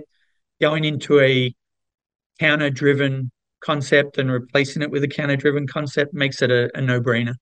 going 0.62 0.86
into 0.86 1.20
a 1.20 1.54
counter 2.40 2.70
driven 2.70 3.32
concept 3.62 4.18
and 4.18 4.32
replacing 4.32 4.82
it 4.82 4.90
with 4.90 5.04
a 5.04 5.08
counter 5.08 5.36
driven 5.36 5.68
concept 5.68 6.14
makes 6.14 6.42
it 6.42 6.50
a, 6.50 6.70
a 6.76 6.82
no 6.82 7.00
brainer. 7.00 7.36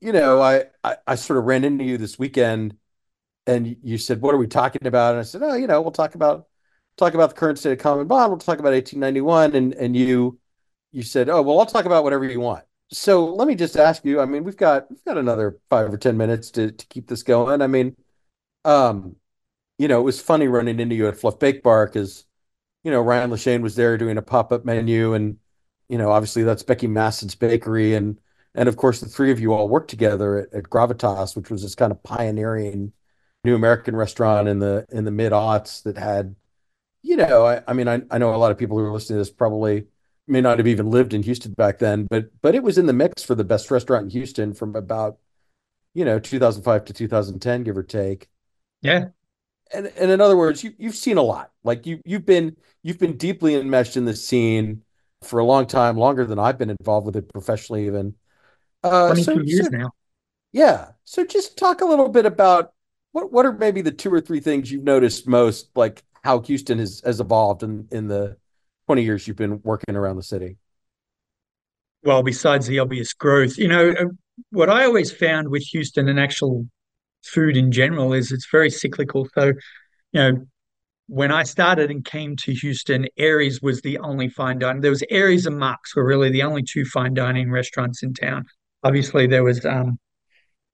You 0.00 0.12
know, 0.12 0.42
I, 0.42 0.64
I, 0.82 0.96
I 1.06 1.14
sort 1.14 1.38
of 1.38 1.44
ran 1.44 1.62
into 1.64 1.84
you 1.84 1.96
this 1.96 2.18
weekend 2.18 2.76
and 3.46 3.76
you 3.82 3.98
said, 3.98 4.20
what 4.20 4.34
are 4.34 4.38
we 4.38 4.46
talking 4.46 4.86
about? 4.86 5.12
And 5.12 5.20
I 5.20 5.22
said, 5.24 5.42
oh, 5.42 5.54
you 5.54 5.66
know, 5.66 5.80
we'll 5.80 5.90
talk 5.90 6.14
about 6.14 6.46
talk 6.96 7.14
about 7.14 7.30
the 7.30 7.36
current 7.36 7.58
state 7.58 7.72
of 7.72 7.78
common 7.78 8.06
bond. 8.06 8.30
We'll 8.30 8.38
talk 8.38 8.58
about 8.58 8.72
1891. 8.72 9.54
And 9.54 9.74
and 9.74 9.96
you 9.96 10.38
you 10.92 11.02
said, 11.02 11.28
oh, 11.28 11.42
well, 11.42 11.58
I'll 11.58 11.66
talk 11.66 11.86
about 11.86 12.04
whatever 12.04 12.24
you 12.24 12.40
want. 12.40 12.64
So 12.92 13.34
let 13.34 13.48
me 13.48 13.54
just 13.54 13.76
ask 13.76 14.04
you, 14.04 14.20
I 14.20 14.26
mean, 14.26 14.44
we've 14.44 14.56
got 14.56 14.90
we've 14.90 15.04
got 15.04 15.18
another 15.18 15.58
five 15.70 15.92
or 15.92 15.98
10 15.98 16.16
minutes 16.16 16.50
to, 16.52 16.72
to 16.72 16.86
keep 16.88 17.08
this 17.08 17.22
going. 17.22 17.62
I 17.62 17.66
mean, 17.66 17.96
um, 18.64 19.16
you 19.78 19.88
know, 19.88 20.00
it 20.00 20.04
was 20.04 20.20
funny 20.20 20.48
running 20.48 20.78
into 20.80 20.94
you 20.94 21.08
at 21.08 21.18
Fluff 21.18 21.38
Bake 21.38 21.62
Bar 21.62 21.86
because, 21.86 22.24
you 22.84 22.90
know, 22.90 23.00
Ryan 23.00 23.30
Lachaine 23.30 23.62
was 23.62 23.74
there 23.76 23.98
doing 23.98 24.18
a 24.18 24.22
pop-up 24.22 24.64
menu 24.64 25.14
and, 25.14 25.38
you 25.88 25.98
know, 25.98 26.10
obviously 26.10 26.42
that's 26.44 26.62
Becky 26.62 26.86
Masson's 26.86 27.34
bakery 27.34 27.94
and 27.94 28.20
and 28.54 28.68
of 28.68 28.76
course 28.76 29.00
the 29.00 29.08
three 29.08 29.30
of 29.32 29.40
you 29.40 29.52
all 29.54 29.68
worked 29.68 29.90
together 29.90 30.36
at, 30.38 30.54
at 30.54 30.64
Gravitas, 30.64 31.34
which 31.36 31.50
was 31.50 31.62
this 31.62 31.74
kind 31.74 31.92
of 31.92 32.02
pioneering 32.02 32.92
new 33.44 33.54
American 33.54 33.96
restaurant 33.96 34.48
in 34.48 34.58
the 34.58 34.86
in 34.90 35.04
the 35.04 35.10
mid 35.10 35.32
aughts 35.32 35.82
that 35.84 35.96
had, 35.98 36.36
you 37.02 37.16
know, 37.16 37.46
I, 37.46 37.62
I 37.68 37.74
mean, 37.74 37.88
I, 37.88 38.02
I 38.10 38.18
know 38.18 38.34
a 38.34 38.38
lot 38.38 38.52
of 38.52 38.58
people 38.58 38.78
who 38.78 38.84
are 38.86 38.92
listening 38.92 39.16
to 39.16 39.20
this 39.20 39.30
probably 39.30 39.86
may 40.28 40.40
not 40.42 40.58
have 40.58 40.68
even 40.68 40.90
lived 40.90 41.14
in 41.14 41.22
Houston 41.24 41.52
back 41.54 41.78
then, 41.78 42.06
but 42.10 42.30
but 42.42 42.54
it 42.54 42.62
was 42.62 42.78
in 42.78 42.86
the 42.86 42.92
mix 42.94 43.22
for 43.24 43.34
the 43.36 43.44
best 43.44 43.70
restaurant 43.70 44.04
in 44.04 44.10
Houston 44.10 44.54
from 44.54 44.76
about, 44.76 45.18
you 45.94 46.04
know, 46.06 46.18
2005 46.20 46.84
to 46.86 46.94
2010, 46.94 47.64
give 47.64 47.76
or 47.78 47.84
take. 47.84 48.28
Yeah, 48.82 49.10
And 49.72 49.86
and 49.86 50.10
in 50.10 50.20
other 50.20 50.36
words, 50.36 50.62
you 50.62 50.74
you've 50.78 50.96
seen 50.96 51.16
a 51.16 51.22
lot. 51.22 51.50
Like 51.64 51.86
you 51.86 52.00
you've 52.04 52.26
been 52.26 52.56
you've 52.82 52.98
been 52.98 53.16
deeply 53.16 53.54
enmeshed 53.54 53.96
in 53.96 54.04
the 54.04 54.14
scene 54.16 54.82
for 55.22 55.38
a 55.38 55.44
long 55.44 55.66
time, 55.66 55.96
longer 55.96 56.26
than 56.26 56.38
I've 56.38 56.58
been 56.58 56.70
involved 56.70 57.06
with 57.06 57.16
it 57.16 57.32
professionally 57.32 57.86
even. 57.86 58.14
Uh, 58.84 59.14
so 59.14 59.34
22 59.34 59.46
so 59.48 59.64
years 59.64 59.70
now. 59.70 59.90
Yeah. 60.52 60.92
So 61.04 61.24
just 61.24 61.56
talk 61.58 61.80
a 61.80 61.84
little 61.86 62.08
bit 62.08 62.26
about 62.26 62.74
what 63.12 63.32
what 63.32 63.46
are 63.46 63.52
maybe 63.52 63.82
the 63.82 63.92
two 63.92 64.12
or 64.12 64.20
three 64.20 64.40
things 64.40 64.70
you've 64.70 64.84
noticed 64.84 65.28
most, 65.28 65.68
like 65.76 66.02
how 66.22 66.40
Houston 66.40 66.78
has 66.78 67.00
has 67.04 67.20
evolved 67.20 67.62
in 67.62 67.86
in 67.90 68.08
the 68.08 68.36
20 68.86 69.02
years 69.02 69.28
you've 69.28 69.36
been 69.36 69.60
working 69.62 69.94
around 69.94 70.16
the 70.16 70.22
city. 70.22 70.56
well, 72.02 72.22
besides 72.22 72.66
the 72.66 72.78
obvious 72.80 73.12
growth, 73.12 73.56
you 73.56 73.68
know, 73.68 73.90
uh, 73.90 74.04
what 74.50 74.68
I 74.68 74.84
always 74.84 75.12
found 75.12 75.48
with 75.48 75.62
Houston 75.72 76.08
and 76.08 76.18
actual 76.18 76.66
food 77.22 77.56
in 77.56 77.70
general 77.70 78.12
is 78.12 78.32
it's 78.32 78.48
very 78.50 78.70
cyclical. 78.70 79.28
So, 79.34 79.52
you 80.12 80.20
know, 80.20 80.46
when 81.06 81.30
I 81.30 81.42
started 81.44 81.90
and 81.90 82.04
came 82.04 82.36
to 82.36 82.52
Houston, 82.54 83.06
Aries 83.18 83.60
was 83.62 83.80
the 83.82 83.98
only 83.98 84.28
fine 84.28 84.58
dining. 84.58 84.80
There 84.80 84.90
was 84.90 85.04
Aries 85.10 85.46
and 85.46 85.58
Marks 85.58 85.94
were 85.94 86.04
really 86.04 86.30
the 86.30 86.42
only 86.42 86.62
two 86.62 86.84
fine 86.84 87.14
dining 87.14 87.50
restaurants 87.50 88.02
in 88.02 88.14
town. 88.14 88.46
Obviously, 88.82 89.26
there 89.26 89.44
was 89.44 89.64
um, 89.64 89.98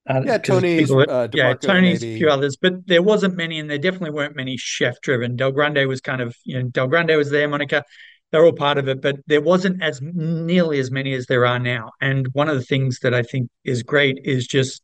uh, 0.09 0.23
Yeah, 0.25 0.39
Tony's, 0.39 0.89
people, 0.89 1.05
uh, 1.09 1.29
yeah, 1.33 1.55
Tony's, 1.55 2.03
a 2.03 2.19
few 2.19 2.29
others, 2.29 2.57
but 2.57 2.87
there 2.87 3.03
wasn't 3.03 3.37
many, 3.37 3.59
and 3.59 3.71
there 3.71 3.79
definitely 3.79 4.11
weren't 4.11 4.37
many 4.37 4.57
chef 4.57 5.01
driven. 5.03 5.37
Del 5.37 5.53
Grande 5.53 5.87
was 5.87 6.01
kind 6.01 6.21
of, 6.21 6.37
you 6.45 6.59
know, 6.59 6.69
Del 6.69 6.87
Grande 6.87 7.17
was 7.17 7.31
there, 7.31 7.49
Monica, 7.49 7.85
they're 8.31 8.45
all 8.45 8.53
part 8.53 8.79
of 8.79 8.89
it, 8.89 9.01
but 9.01 9.17
there 9.27 9.41
wasn't 9.41 9.83
as 9.83 10.01
nearly 10.03 10.79
as 10.79 10.91
many 10.91 11.15
as 11.15 11.27
there 11.27 11.47
are 11.47 11.59
now. 11.59 11.93
And 12.01 12.29
one 12.33 12.49
of 12.49 12.57
the 12.57 12.65
things 12.65 12.99
that 13.01 13.15
I 13.15 13.23
think 13.23 13.49
is 13.65 13.83
great 13.83 14.19
is 14.25 14.47
just 14.47 14.83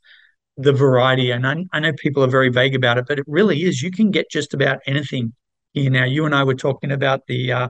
the 0.57 0.73
variety. 0.73 1.31
And 1.31 1.47
I, 1.47 1.65
I 1.73 1.81
know 1.81 1.93
people 1.93 2.25
are 2.25 2.29
very 2.29 2.49
vague 2.49 2.75
about 2.75 2.97
it, 2.97 3.05
but 3.07 3.19
it 3.19 3.25
really 3.29 3.63
is. 3.65 3.83
You 3.83 3.91
can 3.91 4.11
get 4.11 4.31
just 4.31 4.55
about 4.55 4.79
anything 4.87 5.35
here 5.73 5.91
now. 5.91 6.05
You 6.05 6.25
and 6.25 6.35
I 6.35 6.45
were 6.45 6.55
talking 6.55 6.91
about 6.91 7.27
the 7.27 7.53
uh, 7.53 7.69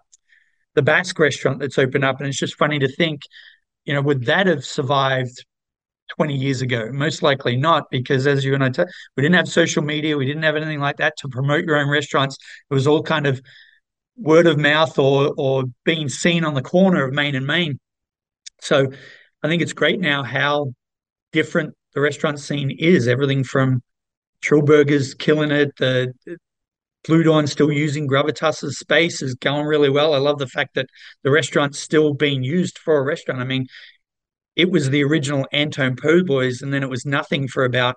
the 0.75 0.83
Basque 0.83 1.19
restaurant 1.19 1.61
that's 1.61 1.79
opened 1.79 2.05
up, 2.05 2.21
and 2.21 2.29
it's 2.29 2.39
just 2.39 2.57
funny 2.57 2.79
to 2.81 2.89
think, 2.89 3.23
you 3.85 3.95
know, 3.95 4.03
would 4.03 4.27
that 4.27 4.47
have 4.47 4.65
survived 4.65 5.45
20 6.17 6.35
years 6.35 6.63
ago? 6.63 6.89
Most 6.93 7.23
likely 7.23 7.57
not, 7.57 7.85
because 7.91 8.27
as 8.27 8.45
you 8.45 8.55
and 8.55 8.65
I, 8.65 8.71
t- 8.71 8.85
we 9.17 9.23
didn't 9.23 9.37
have 9.37 9.49
social 9.49 9.83
media, 9.83 10.17
we 10.17 10.27
didn't 10.27 10.43
have 10.43 10.57
anything 10.57 10.81
like 10.81 10.97
that 10.99 11.17
to 11.19 11.29
promote 11.29 11.65
your 11.65 11.77
own 11.77 11.89
restaurants. 11.89 12.37
It 12.71 12.75
was 12.75 12.87
all 12.87 13.03
kind 13.03 13.27
of 13.27 13.41
word 14.17 14.47
of 14.47 14.59
mouth 14.59 14.99
or 14.99 15.35
or 15.37 15.65
being 15.85 16.09
seen 16.09 16.45
on 16.45 16.55
the 16.55 16.63
corner 16.63 17.05
of 17.05 17.13
Main 17.13 17.35
and 17.35 17.47
Main. 17.47 17.79
So 18.61 18.91
I 19.43 19.49
think 19.49 19.63
it's 19.63 19.73
great 19.73 20.01
now 20.01 20.23
how 20.23 20.73
different 21.33 21.75
the 21.95 22.01
restaurant 22.01 22.39
scene 22.39 22.71
is. 22.71 23.09
Everything 23.09 23.45
from 23.45 23.83
Trillburgers 24.43 25.17
killing 25.19 25.51
it, 25.51 25.77
the 25.77 26.13
Blue 27.07 27.47
still 27.47 27.71
using 27.71 28.09
Gravitas's 28.09 28.79
space 28.79 29.21
is 29.21 29.35
going 29.35 29.67
really 29.67 29.91
well. 29.91 30.15
I 30.15 30.19
love 30.19 30.39
the 30.39 30.47
fact 30.47 30.75
that 30.75 30.87
the 31.23 31.31
restaurant's 31.31 31.79
still 31.79 32.15
being 32.15 32.43
used 32.43 32.79
for 32.79 32.97
a 32.97 33.03
restaurant. 33.03 33.41
I 33.41 33.45
mean, 33.45 33.67
it 34.57 34.71
was 34.71 34.91
the 34.91 35.03
original 35.03 35.47
Antone 35.53 35.97
Po' 35.97 36.23
Boys, 36.23 36.63
and 36.63 36.73
then 36.73 36.83
it 36.83 36.91
was 36.91 37.05
nothing 37.05 37.49
for 37.49 37.65
about 37.65 37.97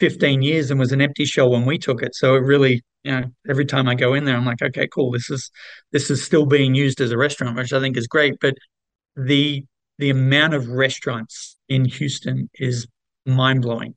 15 0.00 0.42
years 0.42 0.70
and 0.70 0.78
was 0.78 0.92
an 0.92 1.00
empty 1.00 1.24
shell 1.24 1.50
when 1.50 1.64
we 1.64 1.78
took 1.78 2.02
it. 2.02 2.14
So 2.14 2.34
it 2.34 2.40
really, 2.40 2.82
you 3.02 3.12
know, 3.12 3.24
every 3.48 3.64
time 3.64 3.88
I 3.88 3.94
go 3.94 4.14
in 4.14 4.24
there, 4.24 4.36
I'm 4.36 4.44
like, 4.44 4.62
okay, 4.62 4.88
cool. 4.88 5.10
This 5.10 5.30
is 5.30 5.50
this 5.92 6.10
is 6.10 6.22
still 6.22 6.46
being 6.46 6.74
used 6.74 7.00
as 7.00 7.12
a 7.12 7.18
restaurant, 7.18 7.56
which 7.56 7.72
I 7.72 7.80
think 7.80 7.96
is 7.96 8.06
great. 8.06 8.34
But 8.40 8.54
the 9.16 9.64
the 9.98 10.10
amount 10.10 10.54
of 10.54 10.68
restaurants 10.68 11.56
in 11.68 11.86
Houston 11.86 12.50
is 12.54 12.86
mind 13.24 13.62
blowing. 13.62 13.94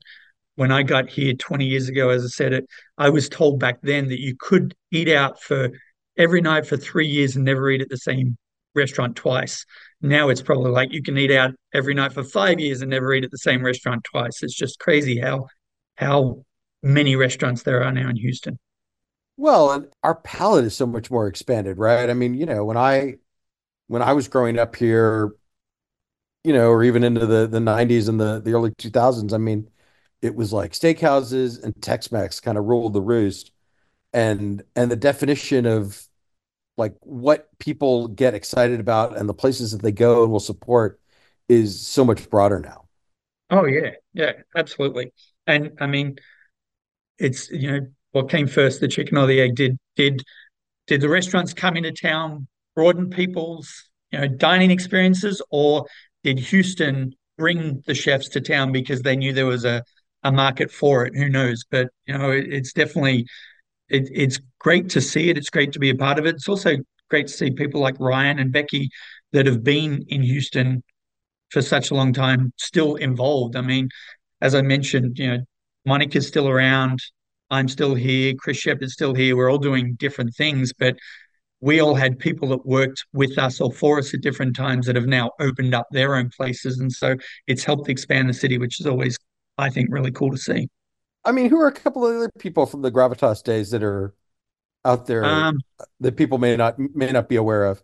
When 0.56 0.72
I 0.72 0.82
got 0.82 1.08
here 1.08 1.34
20 1.34 1.64
years 1.66 1.88
ago, 1.88 2.10
as 2.10 2.24
I 2.24 2.28
said 2.28 2.52
it, 2.52 2.66
I 2.98 3.10
was 3.10 3.28
told 3.28 3.60
back 3.60 3.80
then 3.82 4.08
that 4.08 4.20
you 4.20 4.34
could 4.38 4.74
eat 4.90 5.08
out 5.08 5.40
for 5.42 5.70
every 6.16 6.40
night 6.40 6.66
for 6.66 6.76
three 6.76 7.06
years 7.06 7.36
and 7.36 7.44
never 7.44 7.70
eat 7.70 7.80
at 7.80 7.88
the 7.88 7.96
same 7.96 8.36
restaurant 8.74 9.16
twice. 9.16 9.64
Now 10.02 10.28
it's 10.30 10.42
probably 10.42 10.70
like 10.70 10.92
you 10.92 11.02
can 11.02 11.18
eat 11.18 11.30
out 11.30 11.52
every 11.74 11.94
night 11.94 12.12
for 12.12 12.24
five 12.24 12.58
years 12.58 12.80
and 12.80 12.90
never 12.90 13.12
eat 13.12 13.24
at 13.24 13.30
the 13.30 13.38
same 13.38 13.64
restaurant 13.64 14.04
twice. 14.04 14.42
It's 14.42 14.54
just 14.54 14.78
crazy 14.78 15.20
how 15.20 15.48
how 15.96 16.44
many 16.82 17.16
restaurants 17.16 17.62
there 17.62 17.84
are 17.84 17.92
now 17.92 18.08
in 18.08 18.16
Houston. 18.16 18.58
Well, 19.36 19.70
and 19.72 19.86
our 20.02 20.14
palate 20.16 20.64
is 20.64 20.76
so 20.76 20.86
much 20.86 21.10
more 21.10 21.26
expanded, 21.26 21.78
right? 21.78 22.08
I 22.08 22.14
mean, 22.14 22.34
you 22.34 22.46
know, 22.46 22.64
when 22.64 22.76
I 22.76 23.16
when 23.88 24.02
I 24.02 24.12
was 24.12 24.28
growing 24.28 24.58
up 24.58 24.76
here, 24.76 25.32
you 26.44 26.52
know, 26.52 26.70
or 26.70 26.82
even 26.84 27.04
into 27.04 27.26
the 27.26 27.46
the 27.46 27.58
90s 27.60 28.08
and 28.08 28.20
the 28.20 28.40
the 28.40 28.52
early 28.52 28.70
2000s, 28.72 29.32
I 29.32 29.38
mean, 29.38 29.70
it 30.22 30.34
was 30.34 30.52
like 30.52 30.72
steakhouses 30.72 31.62
and 31.62 31.80
Tex-Mex 31.82 32.40
kind 32.40 32.58
of 32.58 32.64
ruled 32.64 32.92
the 32.94 33.02
roost. 33.02 33.52
And 34.12 34.62
and 34.76 34.90
the 34.90 34.96
definition 34.96 35.66
of 35.66 36.06
like 36.80 36.94
what 37.00 37.48
people 37.58 38.08
get 38.08 38.34
excited 38.34 38.80
about 38.80 39.16
and 39.16 39.28
the 39.28 39.34
places 39.34 39.70
that 39.72 39.82
they 39.82 39.92
go 39.92 40.24
and 40.24 40.32
will 40.32 40.40
support 40.40 41.00
is 41.48 41.86
so 41.86 42.04
much 42.04 42.28
broader 42.30 42.58
now. 42.58 42.86
Oh 43.50 43.66
yeah, 43.66 43.90
yeah, 44.12 44.32
absolutely. 44.56 45.12
And 45.46 45.72
I 45.80 45.86
mean, 45.86 46.16
it's 47.18 47.50
you 47.50 47.70
know 47.70 47.86
what 48.12 48.28
came 48.28 48.48
first, 48.48 48.80
the 48.80 48.88
chicken 48.88 49.18
or 49.18 49.26
the 49.26 49.40
egg? 49.40 49.54
Did 49.54 49.78
did 49.96 50.24
did 50.86 51.00
the 51.00 51.08
restaurants 51.08 51.52
come 51.52 51.76
into 51.76 51.92
town 51.92 52.48
broaden 52.74 53.10
people's 53.10 53.90
you 54.10 54.20
know 54.20 54.28
dining 54.28 54.70
experiences, 54.70 55.42
or 55.50 55.86
did 56.24 56.38
Houston 56.38 57.14
bring 57.38 57.82
the 57.86 57.94
chefs 57.94 58.28
to 58.30 58.40
town 58.40 58.72
because 58.72 59.02
they 59.02 59.16
knew 59.16 59.32
there 59.32 59.46
was 59.46 59.64
a 59.64 59.84
a 60.22 60.32
market 60.32 60.70
for 60.70 61.04
it? 61.06 61.14
Who 61.16 61.28
knows? 61.28 61.64
But 61.70 61.88
you 62.06 62.16
know, 62.16 62.30
it, 62.30 62.52
it's 62.52 62.72
definitely 62.72 63.26
it, 63.90 64.08
it's 64.12 64.40
great 64.58 64.88
to 64.90 65.00
see 65.00 65.30
it. 65.30 65.38
It's 65.38 65.50
great 65.50 65.72
to 65.72 65.78
be 65.78 65.90
a 65.90 65.94
part 65.94 66.18
of 66.18 66.26
it. 66.26 66.36
It's 66.36 66.48
also 66.48 66.76
great 67.08 67.26
to 67.26 67.32
see 67.32 67.50
people 67.50 67.80
like 67.80 67.98
Ryan 67.98 68.38
and 68.38 68.52
Becky 68.52 68.90
that 69.32 69.46
have 69.46 69.62
been 69.62 70.04
in 70.08 70.22
Houston 70.22 70.82
for 71.50 71.62
such 71.62 71.90
a 71.90 71.94
long 71.94 72.12
time 72.12 72.52
still 72.56 72.96
involved. 72.96 73.56
I 73.56 73.60
mean, 73.60 73.88
as 74.40 74.54
I 74.54 74.62
mentioned, 74.62 75.18
you 75.18 75.26
know, 75.28 75.38
Monica's 75.84 76.26
still 76.26 76.48
around. 76.48 77.00
I'm 77.50 77.68
still 77.68 77.94
here. 77.94 78.34
Chris 78.38 78.56
Shepard's 78.56 78.92
still 78.92 79.14
here. 79.14 79.36
We're 79.36 79.50
all 79.50 79.58
doing 79.58 79.94
different 79.94 80.34
things, 80.36 80.72
but 80.72 80.96
we 81.60 81.80
all 81.80 81.94
had 81.94 82.18
people 82.18 82.48
that 82.48 82.64
worked 82.64 83.04
with 83.12 83.36
us 83.38 83.60
or 83.60 83.72
for 83.72 83.98
us 83.98 84.14
at 84.14 84.22
different 84.22 84.56
times 84.56 84.86
that 84.86 84.96
have 84.96 85.06
now 85.06 85.32
opened 85.40 85.74
up 85.74 85.86
their 85.90 86.14
own 86.14 86.30
places. 86.30 86.78
And 86.78 86.90
so 86.90 87.16
it's 87.46 87.64
helped 87.64 87.88
expand 87.88 88.28
the 88.28 88.34
city, 88.34 88.56
which 88.56 88.80
is 88.80 88.86
always, 88.86 89.18
I 89.58 89.68
think, 89.68 89.88
really 89.90 90.12
cool 90.12 90.30
to 90.30 90.38
see. 90.38 90.68
I 91.24 91.32
mean, 91.32 91.50
who 91.50 91.60
are 91.60 91.68
a 91.68 91.72
couple 91.72 92.06
of 92.06 92.16
other 92.16 92.30
people 92.38 92.66
from 92.66 92.82
the 92.82 92.90
Gravitas 92.90 93.42
days 93.42 93.70
that 93.70 93.82
are 93.82 94.14
out 94.84 95.06
there 95.06 95.24
Um, 95.24 95.58
that 96.00 96.16
people 96.16 96.38
may 96.38 96.56
not 96.56 96.78
may 96.78 97.12
not 97.12 97.28
be 97.28 97.36
aware 97.36 97.64
of? 97.66 97.82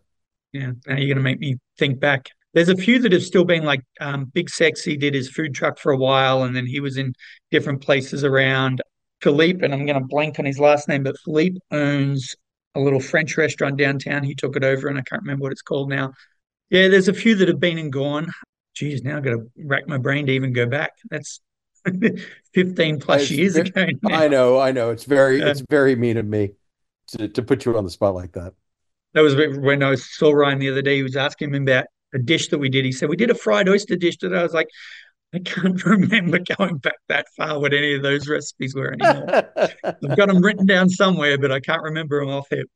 Yeah, 0.53 0.73
now 0.87 0.97
you're 0.97 1.15
going 1.15 1.17
to 1.17 1.23
make 1.23 1.41
me 1.41 1.57
think 1.79 2.01
back. 2.01 2.31
There's 2.55 2.71
a 2.71 2.77
few 2.77 2.99
that 3.01 3.13
have 3.13 3.23
still 3.23 3.45
been 3.45 3.65
like 3.65 3.83
um, 4.01 4.27
Big 4.27 4.49
Sexy 4.49 4.97
did 4.97 5.13
his 5.13 5.29
food 5.29 5.55
truck 5.55 5.79
for 5.79 5.93
a 5.93 5.97
while, 5.99 6.45
and 6.45 6.57
then 6.57 6.65
he 6.67 6.81
was 6.81 6.97
in 6.97 7.13
different 7.51 7.83
places 7.83 8.25
around. 8.25 8.81
Philippe, 9.21 9.65
and 9.65 9.75
I'm 9.75 9.87
going 9.87 10.01
to 10.01 10.07
blank 10.07 10.39
on 10.39 10.45
his 10.45 10.59
last 10.59 10.89
name, 10.89 11.03
but 11.03 11.19
Philippe 11.25 11.59
owns 11.71 12.35
a 12.75 12.81
little 12.81 13.01
French 13.01 13.37
restaurant 13.37 13.77
downtown. 13.77 14.23
He 14.23 14.35
took 14.35 14.57
it 14.57 14.65
over, 14.65 14.89
and 14.89 14.99
I 14.99 15.03
can't 15.03 15.23
remember 15.23 15.43
what 15.43 15.53
it's 15.53 15.63
called 15.63 15.91
now. 15.91 16.13
Yeah, 16.71 16.89
there's 16.89 17.09
a 17.09 17.15
few 17.15 17.35
that 17.37 17.49
have 17.49 17.61
been 17.61 17.79
and 17.79 17.93
gone. 17.93 18.31
Geez, 18.75 19.03
now 19.03 19.17
I've 19.17 19.25
got 19.25 19.31
to 19.31 19.51
rack 19.65 19.89
my 19.89 19.99
brain 19.99 20.27
to 20.27 20.33
even 20.33 20.53
go 20.53 20.67
back. 20.67 20.93
That's 21.11 21.41
15 22.55 23.01
plus 23.01 23.31
years 23.31 23.57
ago 23.57 23.87
now. 24.03 24.17
I 24.17 24.29
know, 24.29 24.59
I 24.59 24.73
know. 24.73 24.91
It's 24.91 25.05
very 25.05 25.41
it's 25.41 25.63
very 25.69 25.97
mean 25.97 26.17
of 26.17 26.27
me 26.27 26.53
to 27.09 27.29
to 27.29 27.43
put 27.43 27.65
you 27.65 27.77
on 27.77 27.85
the 27.85 27.91
spot 27.91 28.15
like 28.15 28.33
that. 28.33 28.55
That 29.15 29.23
was 29.23 29.35
when 29.35 29.83
I 29.83 29.95
saw 29.95 30.31
Ryan 30.31 30.59
the 30.59 30.71
other 30.71 30.83
day. 30.83 30.97
He 30.97 31.03
was 31.03 31.17
asking 31.17 31.55
him 31.55 31.63
about 31.63 31.87
a 32.15 32.19
dish 32.19 32.49
that 32.49 32.59
we 32.59 32.69
did. 32.69 32.85
He 32.85 32.93
said, 32.93 33.09
We 33.09 33.17
did 33.17 33.31
a 33.31 33.35
fried 33.35 33.69
oyster 33.69 33.97
dish 33.97 34.17
today. 34.17 34.39
I 34.39 34.43
was 34.43 34.53
like, 34.53 34.69
I 35.35 35.39
can't 35.41 35.83
remember 35.85 36.39
going 36.59 36.79
back 36.79 36.97
that 37.09 37.27
far 37.37 37.59
what 37.61 37.73
any 37.73 37.95
of 37.95 38.03
those 38.03 38.29
recipes 38.29 38.75
were 38.75 38.93
anymore. 38.93 39.45
I've 39.85 40.17
got 40.17 40.29
them 40.29 40.43
written 40.43 40.67
down 40.67 40.89
somewhere, 40.89 41.39
but 41.39 41.53
I 41.53 41.61
can't 41.61 41.83
remember 41.83 42.21
them 42.21 42.31
off 42.31 42.49
hip. 42.51 42.69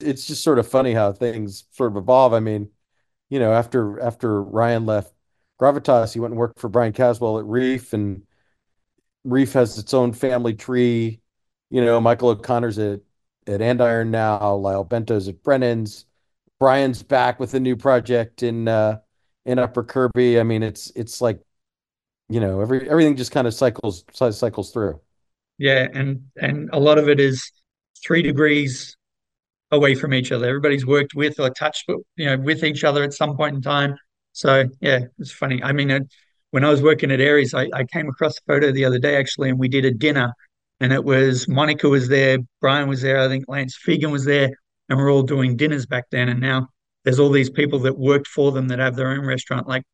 It's 0.00 0.26
just 0.26 0.42
sort 0.42 0.58
of 0.58 0.66
funny 0.66 0.94
how 0.94 1.12
things 1.12 1.64
sort 1.72 1.92
of 1.92 1.96
evolve. 1.96 2.32
I 2.32 2.40
mean, 2.40 2.70
you 3.28 3.38
know, 3.38 3.52
after 3.52 4.00
after 4.00 4.42
Ryan 4.42 4.86
left 4.86 5.12
Gravitas, 5.60 6.14
he 6.14 6.20
went 6.20 6.32
and 6.32 6.38
worked 6.38 6.58
for 6.58 6.68
Bryan 6.68 6.92
Caswell 6.92 7.38
at 7.38 7.44
Reef, 7.44 7.92
and 7.92 8.22
Reef 9.24 9.52
has 9.52 9.78
its 9.78 9.94
own 9.94 10.12
family 10.12 10.54
tree. 10.54 11.20
You 11.70 11.84
know, 11.84 12.00
Michael 12.00 12.30
O'Connor's 12.30 12.78
at 12.78 13.00
at 13.46 13.60
Andiron 13.60 14.08
now, 14.08 14.54
Lyle 14.54 14.84
Bento's 14.84 15.28
at 15.28 15.42
Brennan's. 15.42 16.06
Bryan's 16.58 17.02
back 17.02 17.40
with 17.40 17.54
a 17.54 17.60
new 17.60 17.76
project 17.76 18.42
in 18.42 18.68
uh 18.68 19.00
in 19.46 19.58
Upper 19.58 19.82
Kirby. 19.82 20.38
I 20.38 20.42
mean, 20.42 20.62
it's 20.62 20.92
it's 20.94 21.20
like, 21.20 21.40
you 22.28 22.40
know, 22.40 22.60
every 22.60 22.88
everything 22.88 23.16
just 23.16 23.32
kind 23.32 23.46
of 23.46 23.54
cycles 23.54 24.04
cycles 24.12 24.72
through. 24.72 25.00
Yeah, 25.58 25.88
and 25.92 26.22
and 26.36 26.70
a 26.72 26.78
lot 26.78 26.98
of 26.98 27.08
it 27.08 27.20
is 27.20 27.50
three 28.04 28.22
degrees 28.22 28.96
away 29.70 29.94
from 29.94 30.14
each 30.14 30.32
other. 30.32 30.48
Everybody's 30.48 30.86
worked 30.86 31.14
with 31.14 31.38
or 31.38 31.50
touched, 31.50 31.88
you 32.16 32.26
know, 32.26 32.36
with 32.38 32.64
each 32.64 32.84
other 32.84 33.02
at 33.02 33.12
some 33.14 33.36
point 33.36 33.56
in 33.56 33.62
time. 33.62 33.96
So 34.32 34.64
yeah, 34.80 35.00
it's 35.18 35.32
funny. 35.32 35.62
I 35.62 35.72
mean, 35.72 35.90
it, 35.90 36.12
when 36.50 36.64
I 36.64 36.70
was 36.70 36.82
working 36.82 37.10
at 37.10 37.20
Aries, 37.20 37.54
I, 37.54 37.68
I 37.72 37.84
came 37.84 38.08
across 38.08 38.36
a 38.38 38.40
photo 38.46 38.72
the 38.72 38.84
other 38.84 38.98
day 38.98 39.16
actually, 39.16 39.50
and 39.50 39.58
we 39.58 39.68
did 39.68 39.84
a 39.84 39.90
dinner, 39.92 40.32
and 40.80 40.92
it 40.92 41.04
was 41.04 41.48
Monica 41.48 41.88
was 41.88 42.08
there, 42.08 42.38
Bryan 42.60 42.88
was 42.88 43.02
there, 43.02 43.20
I 43.20 43.28
think 43.28 43.44
Lance 43.48 43.78
Fegen 43.86 44.10
was 44.10 44.24
there, 44.24 44.50
and 44.88 44.98
we're 44.98 45.12
all 45.12 45.22
doing 45.22 45.56
dinners 45.56 45.86
back 45.86 46.04
then. 46.10 46.28
And 46.28 46.40
now 46.40 46.68
there's 47.04 47.18
all 47.18 47.30
these 47.30 47.50
people 47.50 47.78
that 47.80 47.98
worked 47.98 48.26
for 48.26 48.52
them 48.52 48.68
that 48.68 48.78
have 48.78 48.96
their 48.96 49.10
own 49.10 49.24
restaurant, 49.24 49.68
like 49.68 49.84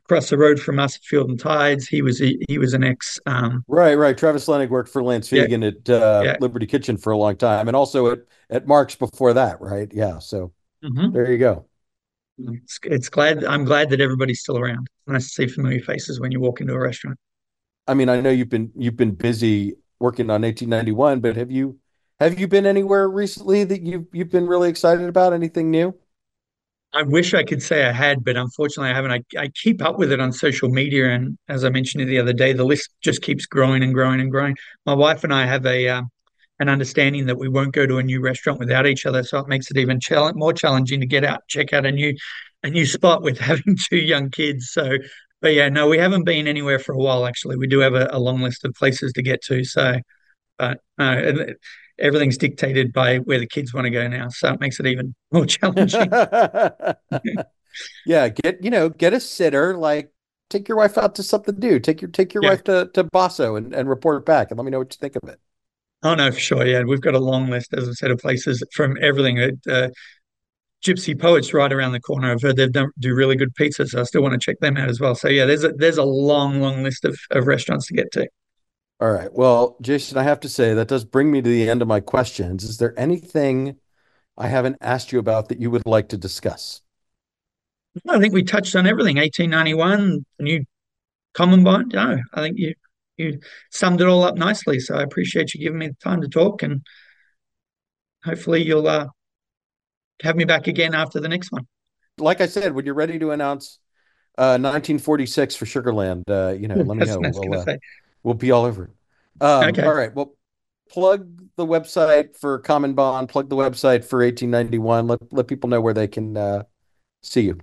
across 0.00 0.30
the 0.30 0.38
road 0.38 0.60
from 0.60 0.78
us, 0.78 0.96
at 0.96 1.02
Field 1.02 1.30
and 1.30 1.40
Tides. 1.40 1.88
He 1.88 2.02
was 2.02 2.18
he, 2.18 2.44
he 2.48 2.58
was 2.58 2.74
an 2.74 2.84
ex. 2.84 3.18
Um, 3.26 3.64
Right, 3.66 3.94
right. 3.94 4.16
Travis 4.16 4.46
Lenig 4.46 4.68
worked 4.68 4.90
for 4.90 5.02
Lance 5.02 5.32
yeah, 5.32 5.44
Fegen 5.44 5.66
at 5.66 5.88
uh, 5.88 6.22
yeah. 6.24 6.36
Liberty 6.40 6.66
Kitchen 6.66 6.96
for 6.96 7.12
a 7.12 7.16
long 7.16 7.36
time, 7.36 7.68
and 7.68 7.76
also 7.76 8.12
at 8.12 8.18
at 8.50 8.66
Mark's 8.66 8.94
before 8.94 9.32
that, 9.32 9.60
right? 9.60 9.90
Yeah. 9.92 10.18
So 10.18 10.52
hmm 10.82 11.10
there 11.12 11.30
you 11.30 11.38
go. 11.38 11.66
It's, 12.38 12.80
it's 12.84 13.08
glad 13.08 13.44
I'm 13.44 13.64
glad 13.64 13.90
that 13.90 14.00
everybody's 14.00 14.40
still 14.40 14.58
around. 14.58 14.88
It's 15.06 15.12
nice 15.12 15.24
to 15.24 15.30
see 15.30 15.46
familiar 15.46 15.80
faces 15.80 16.20
when 16.20 16.32
you 16.32 16.40
walk 16.40 16.60
into 16.60 16.74
a 16.74 16.80
restaurant. 16.80 17.18
I 17.86 17.94
mean, 17.94 18.08
I 18.08 18.20
know 18.20 18.30
you've 18.30 18.48
been 18.48 18.72
you've 18.74 18.96
been 18.96 19.12
busy 19.12 19.74
working 20.00 20.30
on 20.30 20.42
1891, 20.42 21.20
but 21.20 21.36
have 21.36 21.50
you 21.50 21.78
have 22.18 22.38
you 22.38 22.48
been 22.48 22.66
anywhere 22.66 23.08
recently 23.08 23.64
that 23.64 23.82
you've 23.82 24.06
you've 24.12 24.30
been 24.30 24.46
really 24.46 24.68
excited 24.68 25.08
about? 25.08 25.32
Anything 25.32 25.70
new? 25.70 25.94
I 26.92 27.02
wish 27.02 27.34
I 27.34 27.42
could 27.42 27.62
say 27.62 27.84
I 27.84 27.92
had, 27.92 28.24
but 28.24 28.36
unfortunately 28.36 28.90
I 28.90 28.94
haven't. 28.94 29.10
I, 29.10 29.40
I 29.42 29.48
keep 29.48 29.82
up 29.82 29.98
with 29.98 30.12
it 30.12 30.20
on 30.20 30.32
social 30.32 30.68
media, 30.68 31.10
and 31.10 31.36
as 31.48 31.64
I 31.64 31.70
mentioned 31.70 32.08
the 32.08 32.20
other 32.20 32.32
day, 32.32 32.52
the 32.52 32.64
list 32.64 32.90
just 33.02 33.20
keeps 33.20 33.46
growing 33.46 33.82
and 33.82 33.92
growing 33.92 34.20
and 34.20 34.30
growing. 34.30 34.56
My 34.86 34.94
wife 34.94 35.24
and 35.24 35.34
I 35.34 35.44
have 35.44 35.66
a 35.66 35.88
uh, 35.88 36.02
an 36.60 36.68
understanding 36.68 37.26
that 37.26 37.38
we 37.38 37.48
won't 37.48 37.72
go 37.72 37.86
to 37.86 37.98
a 37.98 38.02
new 38.02 38.20
restaurant 38.20 38.58
without 38.58 38.86
each 38.86 39.06
other, 39.06 39.22
so 39.22 39.38
it 39.38 39.48
makes 39.48 39.70
it 39.70 39.76
even 39.76 40.00
challenge, 40.00 40.36
more 40.36 40.52
challenging 40.52 41.00
to 41.00 41.06
get 41.06 41.24
out, 41.24 41.42
check 41.48 41.72
out 41.72 41.86
a 41.86 41.92
new 41.92 42.14
a 42.62 42.70
new 42.70 42.86
spot 42.86 43.22
with 43.22 43.38
having 43.50 43.76
two 43.90 43.98
young 43.98 44.30
kids. 44.30 44.70
So, 44.70 44.96
but 45.40 45.54
yeah, 45.54 45.68
no, 45.68 45.88
we 45.88 45.98
haven't 45.98 46.24
been 46.24 46.48
anywhere 46.48 46.78
for 46.78 46.92
a 46.92 46.98
while. 46.98 47.26
Actually, 47.26 47.56
we 47.56 47.66
do 47.66 47.80
have 47.80 47.94
a, 47.94 48.08
a 48.10 48.18
long 48.18 48.40
list 48.40 48.64
of 48.64 48.74
places 48.74 49.12
to 49.12 49.22
get 49.22 49.42
to. 49.44 49.64
So, 49.64 49.96
but 50.58 50.80
no, 50.98 51.46
everything's 51.98 52.38
dictated 52.38 52.92
by 52.92 53.18
where 53.18 53.38
the 53.38 53.46
kids 53.46 53.72
want 53.72 53.84
to 53.84 53.90
go 53.90 54.06
now. 54.08 54.28
So 54.28 54.52
it 54.52 54.60
makes 54.60 54.80
it 54.80 54.86
even 54.86 55.14
more 55.32 55.46
challenging. 55.46 56.10
yeah, 58.06 58.28
get 58.28 58.62
you 58.62 58.70
know, 58.70 58.88
get 58.88 59.12
a 59.12 59.20
sitter, 59.20 59.76
like 59.76 60.10
take 60.50 60.68
your 60.68 60.78
wife 60.78 60.98
out 60.98 61.16
to 61.16 61.22
something 61.22 61.54
to 61.54 61.60
do. 61.60 61.78
Take 61.78 62.00
your 62.00 62.10
take 62.10 62.34
your 62.34 62.42
yeah. 62.42 62.50
wife 62.50 62.64
to, 62.64 62.90
to 62.94 63.04
Basso 63.04 63.56
and, 63.56 63.74
and 63.74 63.88
report 63.88 64.24
back 64.24 64.50
and 64.50 64.58
let 64.58 64.64
me 64.64 64.70
know 64.70 64.78
what 64.78 64.94
you 64.94 64.98
think 64.98 65.16
of 65.16 65.28
it. 65.28 65.40
Oh 66.04 66.14
no, 66.14 66.30
for 66.30 66.38
sure. 66.38 66.66
Yeah, 66.66 66.82
we've 66.82 67.00
got 67.00 67.14
a 67.14 67.18
long 67.18 67.48
list, 67.48 67.72
as 67.72 67.88
I 67.88 67.92
said, 67.92 68.10
of 68.10 68.18
places 68.18 68.62
from 68.72 68.96
everything. 69.00 69.58
Uh, 69.68 69.88
Gypsy 70.84 71.18
Poets 71.18 71.54
right 71.54 71.72
around 71.72 71.92
the 71.92 72.00
corner. 72.00 72.30
I've 72.30 72.42
heard 72.42 72.56
they 72.56 72.68
do 72.68 73.14
really 73.14 73.36
good 73.36 73.54
pizza, 73.54 73.86
so 73.86 74.00
I 74.00 74.04
still 74.04 74.22
want 74.22 74.34
to 74.34 74.38
check 74.38 74.60
them 74.60 74.76
out 74.76 74.90
as 74.90 75.00
well. 75.00 75.14
So 75.14 75.28
yeah, 75.28 75.46
there's 75.46 75.64
a 75.64 75.72
there's 75.72 75.96
a 75.96 76.04
long, 76.04 76.60
long 76.60 76.82
list 76.82 77.06
of, 77.06 77.18
of 77.30 77.46
restaurants 77.46 77.86
to 77.86 77.94
get 77.94 78.12
to. 78.12 78.28
All 79.00 79.10
right. 79.10 79.32
Well, 79.32 79.76
Jason, 79.80 80.18
I 80.18 80.22
have 80.24 80.40
to 80.40 80.48
say 80.48 80.74
that 80.74 80.88
does 80.88 81.06
bring 81.06 81.32
me 81.32 81.40
to 81.40 81.48
the 81.48 81.68
end 81.68 81.80
of 81.80 81.88
my 81.88 82.00
questions. 82.00 82.64
Is 82.64 82.76
there 82.76 82.98
anything 82.98 83.76
I 84.36 84.48
haven't 84.48 84.76
asked 84.82 85.10
you 85.10 85.18
about 85.18 85.48
that 85.48 85.58
you 85.58 85.70
would 85.70 85.86
like 85.86 86.10
to 86.10 86.18
discuss? 86.18 86.82
I 88.08 88.18
think 88.18 88.34
we 88.34 88.42
touched 88.42 88.76
on 88.76 88.86
everything. 88.86 89.16
1891, 89.16 90.26
the 90.38 90.44
new 90.44 90.64
common 91.32 91.64
bond. 91.64 91.92
No, 91.94 92.18
I 92.34 92.40
think 92.40 92.58
you 92.58 92.74
you 93.16 93.40
summed 93.70 94.00
it 94.00 94.08
all 94.08 94.24
up 94.24 94.36
nicely. 94.36 94.80
So 94.80 94.96
I 94.96 95.02
appreciate 95.02 95.54
you 95.54 95.60
giving 95.60 95.78
me 95.78 95.88
the 95.88 95.94
time 95.94 96.20
to 96.20 96.28
talk, 96.28 96.62
and 96.62 96.82
hopefully 98.24 98.62
you'll 98.62 98.88
uh, 98.88 99.06
have 100.22 100.36
me 100.36 100.44
back 100.44 100.66
again 100.66 100.94
after 100.94 101.20
the 101.20 101.28
next 101.28 101.52
one. 101.52 101.66
Like 102.18 102.40
I 102.40 102.46
said, 102.46 102.74
when 102.74 102.84
you're 102.84 102.94
ready 102.94 103.18
to 103.18 103.32
announce 103.32 103.78
uh, 104.38 104.58
1946 104.58 105.56
for 105.56 105.64
Sugarland, 105.64 106.22
uh, 106.28 106.54
you 106.54 106.68
know, 106.68 106.74
let 106.76 106.96
me 106.96 107.06
know. 107.06 107.20
We'll, 107.20 107.60
uh, 107.60 107.76
we'll, 108.22 108.34
be 108.34 108.50
all 108.50 108.64
over 108.64 108.84
it. 108.84 108.90
Um, 109.40 109.64
okay. 109.68 109.84
All 109.84 109.94
right. 109.94 110.14
Well, 110.14 110.34
plug 110.88 111.42
the 111.56 111.66
website 111.66 112.36
for 112.36 112.58
Common 112.60 112.94
Bond. 112.94 113.28
Plug 113.28 113.48
the 113.48 113.56
website 113.56 114.04
for 114.04 114.20
1891. 114.20 115.06
Let 115.06 115.32
let 115.32 115.48
people 115.48 115.68
know 115.68 115.80
where 115.80 115.94
they 115.94 116.08
can 116.08 116.36
uh, 116.36 116.62
see 117.22 117.42
you. 117.42 117.58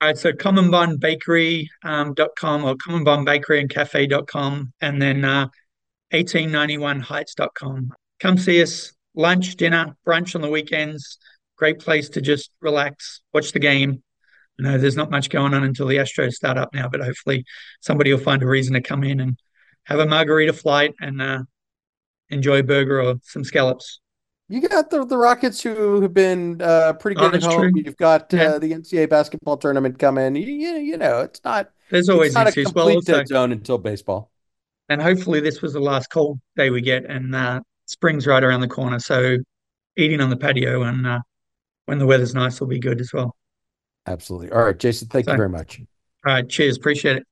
All 0.00 0.06
right, 0.08 0.16
so 0.16 0.32
commonbondbakery.com 0.32 1.66
um, 1.84 2.64
or 2.64 2.76
commonbondbakery 2.76 3.58
and 3.60 3.68
cafe.com 3.68 4.72
and 4.80 5.02
then 5.02 5.24
uh, 5.24 5.48
1891heights.com. 6.12 7.92
Come 8.20 8.38
see 8.38 8.62
us, 8.62 8.92
lunch, 9.16 9.56
dinner, 9.56 9.96
brunch 10.06 10.36
on 10.36 10.40
the 10.40 10.48
weekends. 10.48 11.18
Great 11.56 11.80
place 11.80 12.08
to 12.10 12.20
just 12.20 12.52
relax, 12.60 13.22
watch 13.34 13.50
the 13.50 13.58
game. 13.58 14.00
You 14.58 14.66
know, 14.66 14.78
there's 14.78 14.96
not 14.96 15.10
much 15.10 15.30
going 15.30 15.52
on 15.52 15.64
until 15.64 15.88
the 15.88 15.96
Astros 15.96 16.34
start 16.34 16.58
up 16.58 16.72
now, 16.72 16.88
but 16.88 17.00
hopefully 17.00 17.44
somebody 17.80 18.12
will 18.12 18.20
find 18.20 18.44
a 18.44 18.46
reason 18.46 18.74
to 18.74 18.80
come 18.80 19.02
in 19.02 19.18
and 19.18 19.36
have 19.84 19.98
a 19.98 20.06
margarita 20.06 20.52
flight 20.52 20.94
and 21.00 21.20
uh, 21.20 21.42
enjoy 22.28 22.60
a 22.60 22.62
burger 22.62 23.02
or 23.02 23.16
some 23.24 23.42
scallops. 23.42 23.98
You 24.50 24.66
got 24.66 24.88
the, 24.88 25.04
the 25.04 25.16
Rockets 25.16 25.62
who 25.62 26.00
have 26.00 26.14
been 26.14 26.62
uh, 26.62 26.94
pretty 26.94 27.20
oh, 27.20 27.28
good 27.28 27.42
oh, 27.42 27.46
at 27.46 27.52
home. 27.52 27.72
True. 27.72 27.82
You've 27.84 27.96
got 27.98 28.32
yeah. 28.32 28.44
uh, 28.44 28.58
the 28.58 28.72
NCAA 28.72 29.08
basketball 29.10 29.58
tournament 29.58 29.98
coming. 29.98 30.36
You, 30.36 30.46
you, 30.46 30.70
you 30.76 30.96
know, 30.96 31.20
it's 31.20 31.42
not. 31.44 31.70
There's 31.90 32.08
always 32.08 32.34
not 32.34 32.48
a 32.48 32.52
complete 32.52 32.74
well, 32.74 32.90
also, 32.90 33.24
zone 33.24 33.52
until 33.52 33.76
baseball. 33.76 34.30
And 34.88 35.02
hopefully, 35.02 35.40
this 35.40 35.60
was 35.60 35.74
the 35.74 35.80
last 35.80 36.08
cold 36.10 36.40
day 36.56 36.70
we 36.70 36.80
get, 36.80 37.04
and 37.04 37.34
uh, 37.34 37.60
spring's 37.84 38.26
right 38.26 38.42
around 38.42 38.62
the 38.62 38.68
corner. 38.68 38.98
So, 38.98 39.36
eating 39.96 40.20
on 40.22 40.30
the 40.30 40.36
patio 40.36 40.82
and 40.82 41.06
uh, 41.06 41.20
when 41.84 41.98
the 41.98 42.06
weather's 42.06 42.34
nice 42.34 42.58
will 42.58 42.68
be 42.68 42.78
good 42.78 43.00
as 43.00 43.12
well. 43.12 43.36
Absolutely. 44.06 44.50
All 44.50 44.64
right, 44.64 44.78
Jason, 44.78 45.08
thank 45.08 45.26
so, 45.26 45.32
you 45.32 45.36
very 45.36 45.50
much. 45.50 45.80
All 46.26 46.32
right, 46.32 46.48
cheers. 46.48 46.78
Appreciate 46.78 47.16
it. 47.16 47.26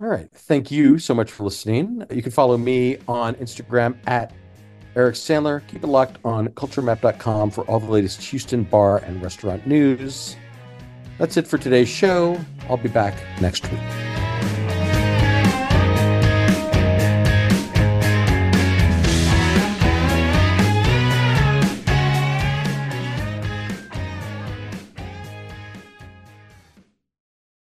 All 0.00 0.08
right. 0.08 0.30
Thank 0.32 0.70
you 0.70 0.98
so 0.98 1.12
much 1.12 1.30
for 1.30 1.42
listening. 1.44 2.04
You 2.10 2.22
can 2.22 2.30
follow 2.30 2.56
me 2.56 2.98
on 3.08 3.34
Instagram 3.36 3.96
at 4.06 4.32
Eric 4.96 5.14
Sandler. 5.14 5.66
Keep 5.68 5.84
it 5.84 5.88
locked 5.88 6.18
on 6.24 6.48
culturemap.com 6.48 7.50
for 7.50 7.64
all 7.64 7.80
the 7.80 7.90
latest 7.90 8.22
Houston 8.22 8.62
bar 8.64 8.98
and 8.98 9.22
restaurant 9.22 9.66
news. 9.66 10.36
That's 11.18 11.36
it 11.36 11.46
for 11.46 11.58
today's 11.58 11.88
show. 11.88 12.40
I'll 12.68 12.76
be 12.76 12.88
back 12.88 13.14
next 13.40 13.70
week. 13.70 13.80